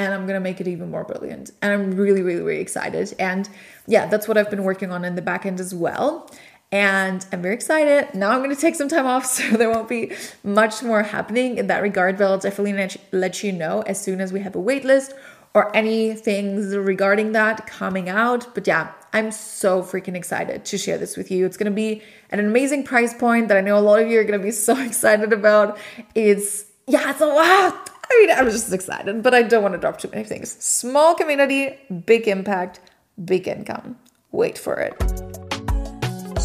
and 0.00 0.14
I'm 0.14 0.26
gonna 0.26 0.40
make 0.40 0.60
it 0.60 0.66
even 0.66 0.90
more 0.90 1.04
brilliant. 1.04 1.50
And 1.60 1.72
I'm 1.72 1.90
really, 1.94 2.22
really, 2.22 2.40
really 2.42 2.60
excited. 2.60 3.14
And 3.18 3.48
yeah, 3.86 4.06
that's 4.06 4.26
what 4.26 4.38
I've 4.38 4.50
been 4.50 4.64
working 4.64 4.90
on 4.90 5.04
in 5.04 5.14
the 5.14 5.22
back 5.22 5.44
end 5.44 5.60
as 5.60 5.74
well. 5.74 6.30
And 6.72 7.26
I'm 7.32 7.42
very 7.42 7.54
excited. 7.54 8.14
Now 8.14 8.30
I'm 8.30 8.40
gonna 8.40 8.56
take 8.56 8.76
some 8.76 8.88
time 8.88 9.06
off, 9.06 9.26
so 9.36 9.42
there 9.58 9.70
won't 9.70 9.88
be 9.88 10.12
much 10.42 10.82
more 10.82 11.02
happening 11.02 11.58
in 11.58 11.66
that 11.66 11.82
regard, 11.82 12.16
but 12.16 12.24
I'll 12.24 12.38
definitely 12.38 12.98
let 13.12 13.42
you 13.42 13.52
know 13.52 13.82
as 13.82 14.00
soon 14.00 14.20
as 14.22 14.32
we 14.32 14.40
have 14.40 14.56
a 14.56 14.58
waitlist 14.58 15.12
or 15.52 15.74
any 15.76 16.14
things 16.14 16.74
regarding 16.74 17.32
that 17.32 17.66
coming 17.66 18.08
out. 18.08 18.54
But 18.54 18.66
yeah, 18.66 18.92
I'm 19.12 19.32
so 19.32 19.82
freaking 19.82 20.14
excited 20.14 20.64
to 20.64 20.78
share 20.78 20.96
this 20.96 21.16
with 21.16 21.30
you. 21.30 21.44
It's 21.44 21.58
gonna 21.58 21.72
be 21.72 22.02
an 22.30 22.40
amazing 22.40 22.84
price 22.84 23.12
point 23.12 23.48
that 23.48 23.58
I 23.58 23.60
know 23.60 23.76
a 23.76 23.80
lot 23.80 24.00
of 24.00 24.08
you 24.08 24.18
are 24.18 24.24
gonna 24.24 24.38
be 24.38 24.50
so 24.68 24.80
excited 24.80 25.34
about. 25.34 25.76
It's 26.14 26.64
yeah, 26.86 27.10
it's 27.10 27.20
a 27.20 27.26
lot. 27.26 27.99
I 28.12 28.26
mean, 28.26 28.36
I'm 28.36 28.50
just 28.50 28.72
excited, 28.72 29.22
but 29.22 29.34
I 29.34 29.42
don't 29.42 29.62
want 29.62 29.74
to 29.74 29.78
drop 29.78 29.98
too 29.98 30.08
many 30.08 30.24
things. 30.24 30.52
Small 30.62 31.14
community, 31.14 31.78
big 32.06 32.26
impact, 32.26 32.80
big 33.24 33.46
income. 33.46 33.96
Wait 34.32 34.58
for 34.58 34.74
it. 34.74 34.98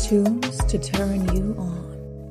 Tunes 0.04 0.64
to 0.66 0.78
turn 0.78 1.36
you 1.36 1.56
on. 1.58 1.76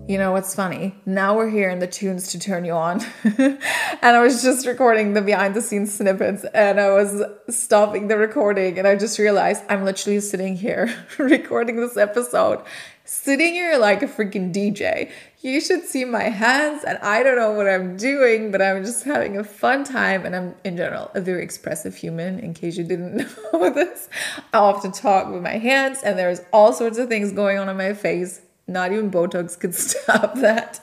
You 0.07 0.19
know 0.19 0.33
what's 0.33 0.55
funny? 0.55 0.95
Now 1.07 1.35
we're 1.35 1.49
here 1.49 1.71
in 1.71 1.79
the 1.79 1.87
tunes 1.87 2.29
to 2.29 2.39
turn 2.39 2.65
you 2.65 2.75
on. 2.75 3.01
and 3.25 3.59
I 4.03 4.21
was 4.21 4.43
just 4.43 4.67
recording 4.67 5.15
the 5.15 5.23
behind 5.23 5.55
the 5.55 5.63
scenes 5.63 5.95
snippets 5.95 6.45
and 6.55 6.79
I 6.79 6.91
was 6.91 7.23
stopping 7.49 8.09
the 8.09 8.19
recording 8.19 8.79
and 8.79 8.87
I 8.87 8.97
just 8.97 9.19
realized 9.19 9.65
I'm 9.69 9.85
literally 9.85 10.21
sitting 10.21 10.57
here 10.57 10.95
recording 11.19 11.77
this 11.77 11.97
episode, 11.97 12.63
sitting 13.05 13.55
here 13.55 13.79
like 13.79 14.03
a 14.03 14.07
freaking 14.07 14.53
DJ. 14.55 15.11
You 15.45 15.61
should 15.61 15.85
see 15.85 16.07
my 16.07 16.31
hands 16.31 16.85
and 16.85 16.97
I 16.99 17.23
don't 17.23 17.37
know 17.37 17.53
what 17.53 17.69
I'm 17.69 17.99
doing, 17.99 18.51
but 18.51 18.63
I'm 18.63 18.83
just 18.83 19.05
having 19.05 19.37
a 19.37 19.45
fun 19.45 19.85
time 19.85 20.25
and 20.25 20.35
I'm 20.35 20.55
in 20.65 20.79
general 20.79 21.11
a 21.15 21.21
very 21.21 21.43
expressive 21.43 21.95
human 21.95 22.39
in 22.39 22.55
case 22.55 22.79
you 22.79 22.85
didn't 22.85 23.17
know 23.53 23.69
this. 23.69 24.09
I 24.55 24.59
often 24.59 24.91
talk 24.91 25.31
with 25.31 25.43
my 25.43 25.59
hands 25.59 26.03
and 26.03 26.19
there's 26.19 26.41
all 26.51 26.73
sorts 26.73 26.97
of 26.97 27.09
things 27.09 27.31
going 27.31 27.59
on 27.59 27.69
in 27.69 27.77
my 27.77 27.93
face 27.93 28.41
not 28.67 28.93
even 28.93 29.11
Botox 29.11 29.59
could 29.59 29.75
stop 29.91 30.35
that. 30.37 30.81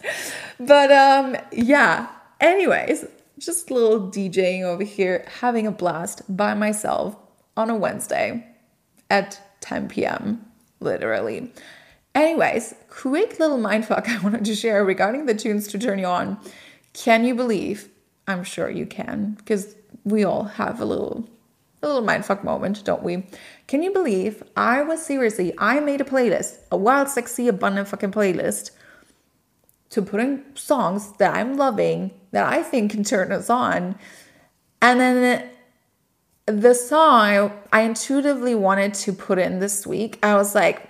But 0.59 0.91
um, 0.91 1.37
yeah. 1.51 2.09
Anyways, 2.39 3.05
just 3.39 3.69
a 3.69 3.73
little 3.73 4.11
DJing 4.11 4.63
over 4.63 4.83
here, 4.83 5.25
having 5.39 5.67
a 5.67 5.71
blast 5.71 6.21
by 6.35 6.53
myself 6.53 7.15
on 7.57 7.69
a 7.69 7.75
Wednesday 7.75 8.47
at 9.09 9.41
10 9.61 9.89
p.m. 9.89 10.45
Literally. 10.79 11.51
Anyways, 12.13 12.75
quick 12.89 13.39
little 13.39 13.57
mindfuck 13.57 14.07
I 14.09 14.19
wanted 14.19 14.45
to 14.45 14.55
share 14.55 14.83
regarding 14.83 15.25
the 15.25 15.35
tunes 15.35 15.67
to 15.69 15.79
turn 15.79 15.99
you 15.99 16.05
on. 16.05 16.37
Can 16.93 17.23
you 17.23 17.35
believe? 17.35 17.89
I'm 18.27 18.43
sure 18.43 18.69
you 18.69 18.85
can, 18.85 19.35
because 19.37 19.75
we 20.03 20.23
all 20.23 20.43
have 20.43 20.79
a 20.79 20.85
little 20.85 21.27
a 21.83 21.87
little 21.87 22.03
mindfuck 22.03 22.43
moment, 22.43 22.83
don't 22.83 23.01
we? 23.01 23.25
Can 23.67 23.81
you 23.81 23.91
believe 23.91 24.43
I 24.55 24.83
was 24.83 25.03
seriously, 25.03 25.53
I 25.57 25.79
made 25.79 25.99
a 25.99 26.03
playlist, 26.03 26.59
a 26.71 26.77
wild, 26.77 27.09
sexy, 27.09 27.47
abundant 27.47 27.87
fucking 27.87 28.11
playlist 28.11 28.69
to 29.89 30.01
put 30.01 30.19
in 30.19 30.43
songs 30.55 31.11
that 31.17 31.35
I'm 31.35 31.57
loving, 31.57 32.11
that 32.31 32.47
I 32.47 32.61
think 32.61 32.91
can 32.91 33.03
turn 33.03 33.31
us 33.31 33.49
on. 33.49 33.95
And 34.81 34.99
then 34.99 35.49
the 36.45 36.73
song 36.73 37.51
I 37.73 37.81
intuitively 37.81 38.55
wanted 38.55 38.93
to 38.95 39.13
put 39.13 39.39
in 39.39 39.59
this 39.59 39.87
week, 39.87 40.19
I 40.23 40.35
was 40.35 40.53
like, 40.53 40.87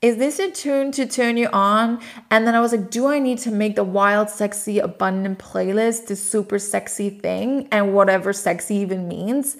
is 0.00 0.16
this 0.16 0.38
a 0.38 0.50
tune 0.50 0.92
to 0.92 1.06
turn 1.06 1.36
you 1.36 1.48
on? 1.48 2.00
And 2.30 2.46
then 2.46 2.54
I 2.54 2.60
was 2.60 2.72
like, 2.72 2.90
do 2.90 3.06
I 3.08 3.18
need 3.18 3.38
to 3.38 3.50
make 3.50 3.74
the 3.74 3.84
wild, 3.84 4.30
sexy, 4.30 4.78
abundant 4.78 5.40
playlist 5.40 6.06
the 6.06 6.14
super 6.14 6.58
sexy 6.58 7.10
thing 7.10 7.68
and 7.72 7.94
whatever 7.94 8.32
sexy 8.32 8.76
even 8.76 9.08
means? 9.08 9.56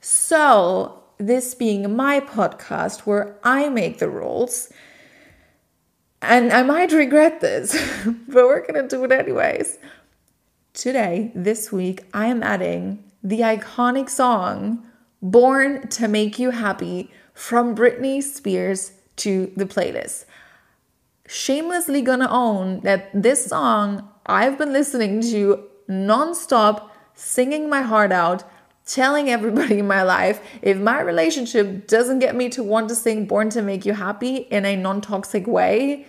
So, 0.00 1.02
this 1.18 1.54
being 1.54 1.94
my 1.94 2.20
podcast 2.20 3.00
where 3.00 3.38
I 3.44 3.68
make 3.68 3.98
the 3.98 4.08
rules, 4.08 4.72
and 6.22 6.52
I 6.52 6.62
might 6.62 6.92
regret 6.92 7.40
this, 7.40 7.72
but 8.04 8.46
we're 8.46 8.66
gonna 8.66 8.88
do 8.88 9.04
it 9.04 9.12
anyways. 9.12 9.78
Today, 10.72 11.30
this 11.34 11.70
week, 11.70 12.06
I 12.14 12.26
am 12.26 12.42
adding 12.42 13.04
the 13.22 13.40
iconic 13.40 14.08
song 14.08 14.88
Born 15.20 15.86
to 15.88 16.08
Make 16.08 16.38
You 16.38 16.50
Happy 16.50 17.10
from 17.34 17.76
Britney 17.76 18.22
Spears 18.22 18.92
to 19.16 19.52
the 19.56 19.66
playlist. 19.66 20.24
Shamelessly 21.26 22.02
gonna 22.02 22.28
own 22.30 22.80
that 22.80 23.10
this 23.14 23.46
song 23.46 24.08
I've 24.26 24.58
been 24.58 24.72
listening 24.72 25.20
to 25.22 25.64
nonstop, 25.88 26.88
singing 27.14 27.68
my 27.68 27.82
heart 27.82 28.12
out 28.12 28.44
telling 28.84 29.30
everybody 29.30 29.78
in 29.78 29.86
my 29.86 30.02
life 30.02 30.40
if 30.60 30.76
my 30.78 31.00
relationship 31.00 31.86
doesn't 31.86 32.18
get 32.18 32.34
me 32.34 32.48
to 32.50 32.62
want 32.62 32.88
to 32.88 32.94
sing 32.94 33.26
Born 33.26 33.50
to 33.50 33.62
Make 33.62 33.86
You 33.86 33.94
Happy 33.94 34.36
in 34.36 34.64
a 34.64 34.76
non 34.76 35.00
toxic 35.00 35.46
way, 35.46 36.06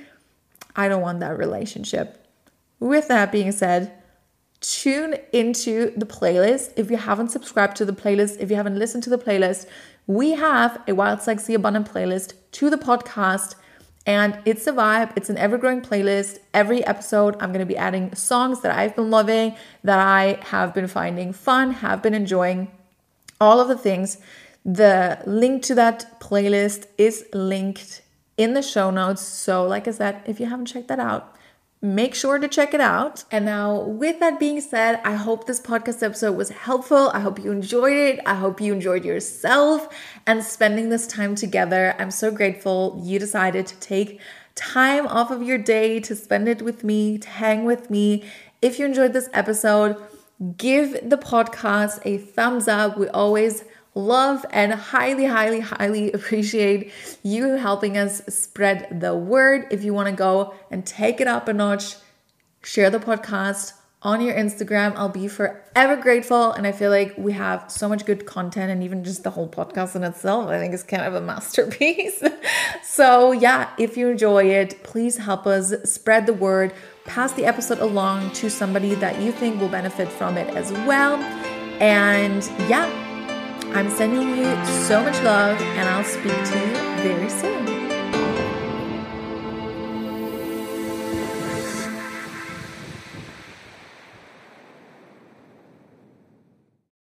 I 0.76 0.88
don't 0.88 1.02
want 1.02 1.20
that 1.20 1.38
relationship. 1.38 2.26
With 2.80 3.08
that 3.08 3.32
being 3.32 3.52
said, 3.52 3.94
tune 4.60 5.16
into 5.32 5.94
the 5.96 6.06
playlist. 6.06 6.74
If 6.76 6.90
you 6.90 6.98
haven't 6.98 7.30
subscribed 7.30 7.78
to 7.78 7.86
the 7.86 7.94
playlist, 7.94 8.40
if 8.40 8.50
you 8.50 8.56
haven't 8.56 8.80
listened 8.80 9.04
to 9.04 9.10
the 9.10 9.18
playlist, 9.18 9.68
we 10.08 10.32
have 10.32 10.82
a 10.88 10.94
Wild 10.94 11.22
Sexy 11.22 11.54
Abundant 11.54 11.92
playlist 11.92 12.34
to 12.54 12.70
the 12.70 12.78
podcast 12.78 13.56
and 14.06 14.38
it's 14.46 14.68
a 14.68 14.74
vibe, 14.74 15.14
it's 15.16 15.30
an 15.30 15.38
ever 15.38 15.58
growing 15.58 15.82
playlist. 15.82 16.40
Every 16.54 16.84
episode, 16.86 17.36
I'm 17.40 17.50
going 17.50 17.60
to 17.60 17.66
be 17.66 17.78
adding 17.78 18.14
songs 18.16 18.62
that 18.62 18.78
I've 18.78 18.96
been 18.96 19.10
loving, 19.10 19.56
that 19.84 20.00
I 20.00 20.40
have 20.48 20.74
been 20.74 20.88
finding 20.88 21.32
fun, 21.32 21.72
have 21.72 22.02
been 22.02 22.14
enjoying, 22.14 22.70
all 23.40 23.62
of 23.62 23.70
the 23.70 23.78
things. 23.78 24.18
The 24.66 25.20
link 25.26 25.64
to 25.64 25.76
that 25.76 26.20
playlist 26.20 26.88
is 26.98 27.26
linked 27.34 28.02
in 28.38 28.54
the 28.54 28.62
show 28.62 28.90
notes. 28.92 29.22
So, 29.22 29.66
like 29.66 29.88
I 29.88 29.92
said, 29.92 30.22
if 30.26 30.40
you 30.40 30.48
haven't 30.48 30.66
checked 30.66 30.90
that 30.90 31.00
out, 31.00 31.36
make 31.84 32.16
sure 32.16 32.40
to 32.40 32.48
check 32.48 32.74
it 32.74 32.80
out. 32.80 33.26
And 33.30 33.44
now, 33.44 33.82
with 33.82 34.22
that 34.22 34.40
being 34.40 34.62
said, 34.62 35.02
I 35.04 35.16
hope 35.16 35.46
this 35.46 35.60
podcast 35.60 36.02
episode 36.02 36.38
was 36.38 36.50
helpful. 36.50 37.10
I 37.14 37.20
hope 37.20 37.44
you 37.44 37.52
enjoyed 37.52 37.98
it. 37.98 38.22
I 38.26 38.36
hope 38.36 38.62
you 38.62 38.72
enjoyed 38.72 39.04
yourself 39.04 39.94
and 40.26 40.42
spending 40.42 40.88
this 40.88 41.06
time 41.06 41.36
together. 41.36 41.94
I'm 42.00 42.10
so 42.10 42.32
grateful 42.32 43.02
you 43.04 43.20
decided 43.20 43.68
to 43.68 43.76
take 43.82 44.22
time 44.56 45.06
off 45.08 45.30
of 45.30 45.44
your 45.44 45.58
day 45.58 46.00
to 46.00 46.16
spend 46.16 46.48
it 46.48 46.62
with 46.62 46.86
me, 46.86 47.18
to 47.18 47.28
hang 47.28 47.66
with 47.66 47.90
me. 47.90 48.24
If 48.62 48.80
you 48.80 48.86
enjoyed 48.86 49.12
this 49.12 49.30
episode, 49.34 49.98
give 50.56 51.10
the 51.10 51.18
podcast 51.18 52.00
a 52.06 52.18
thumbs 52.18 52.70
up. 52.70 52.98
We 52.98 53.10
always 53.10 53.66
love 53.96 54.46
and 54.50 54.74
highly, 54.74 55.26
highly, 55.26 55.60
highly 55.60 56.12
appreciate 56.14 56.92
you 57.22 57.54
helping 57.54 57.98
us 57.98 58.22
spread 58.28 59.00
the 59.00 59.16
word. 59.16 59.68
If 59.72 59.84
you 59.84 59.94
want 59.94 60.10
to 60.10 60.16
go 60.16 60.54
and 60.72 60.86
take 60.86 61.22
it 61.22 61.28
up 61.28 61.48
a 61.48 61.54
notch, 61.54 61.96
share 62.64 62.90
the 62.90 63.00
podcast 63.00 63.74
on 64.04 64.22
your 64.22 64.36
Instagram. 64.36 64.94
I'll 64.96 65.10
be 65.10 65.28
forever 65.28 65.96
grateful. 65.96 66.52
And 66.52 66.68
I 66.68 66.72
feel 66.72 66.92
like 66.92 67.18
we 67.18 67.34
have 67.34 67.72
so 67.72 67.88
much 67.88 68.06
good 68.06 68.26
content, 68.26 68.72
and 68.72 68.84
even 68.84 69.04
just 69.04 69.24
the 69.24 69.32
whole 69.32 69.48
podcast 69.48 69.96
in 69.96 70.04
itself, 70.04 70.50
I 70.50 70.60
think 70.60 70.74
is 70.74 70.84
kind 70.84 71.04
of 71.04 71.16
a 71.16 71.22
masterpiece. 71.26 72.22
so, 72.84 73.32
yeah, 73.32 73.70
if 73.78 73.98
you 73.98 74.10
enjoy 74.10 74.46
it, 74.46 74.84
please 74.84 75.18
help 75.18 75.48
us 75.48 75.74
spread 75.90 76.26
the 76.26 76.34
word, 76.34 76.74
pass 77.06 77.32
the 77.34 77.46
episode 77.46 77.80
along 77.80 78.32
to 78.32 78.50
somebody 78.50 78.96
that 78.96 79.22
you 79.22 79.32
think 79.32 79.60
will 79.60 79.70
benefit 79.70 80.10
from 80.10 80.38
it 80.38 80.54
as 80.56 80.72
well. 80.86 81.16
And 81.82 82.44
yeah, 82.70 83.03
I'm 83.76 83.90
sending 83.90 84.38
you 84.38 84.66
so 84.86 85.02
much 85.02 85.20
love, 85.24 85.60
and 85.60 85.90
I'll 85.90 86.04
speak 86.04 86.32
to 86.32 86.60
you 86.60 86.74
very 87.02 87.30
soon. 87.30 87.83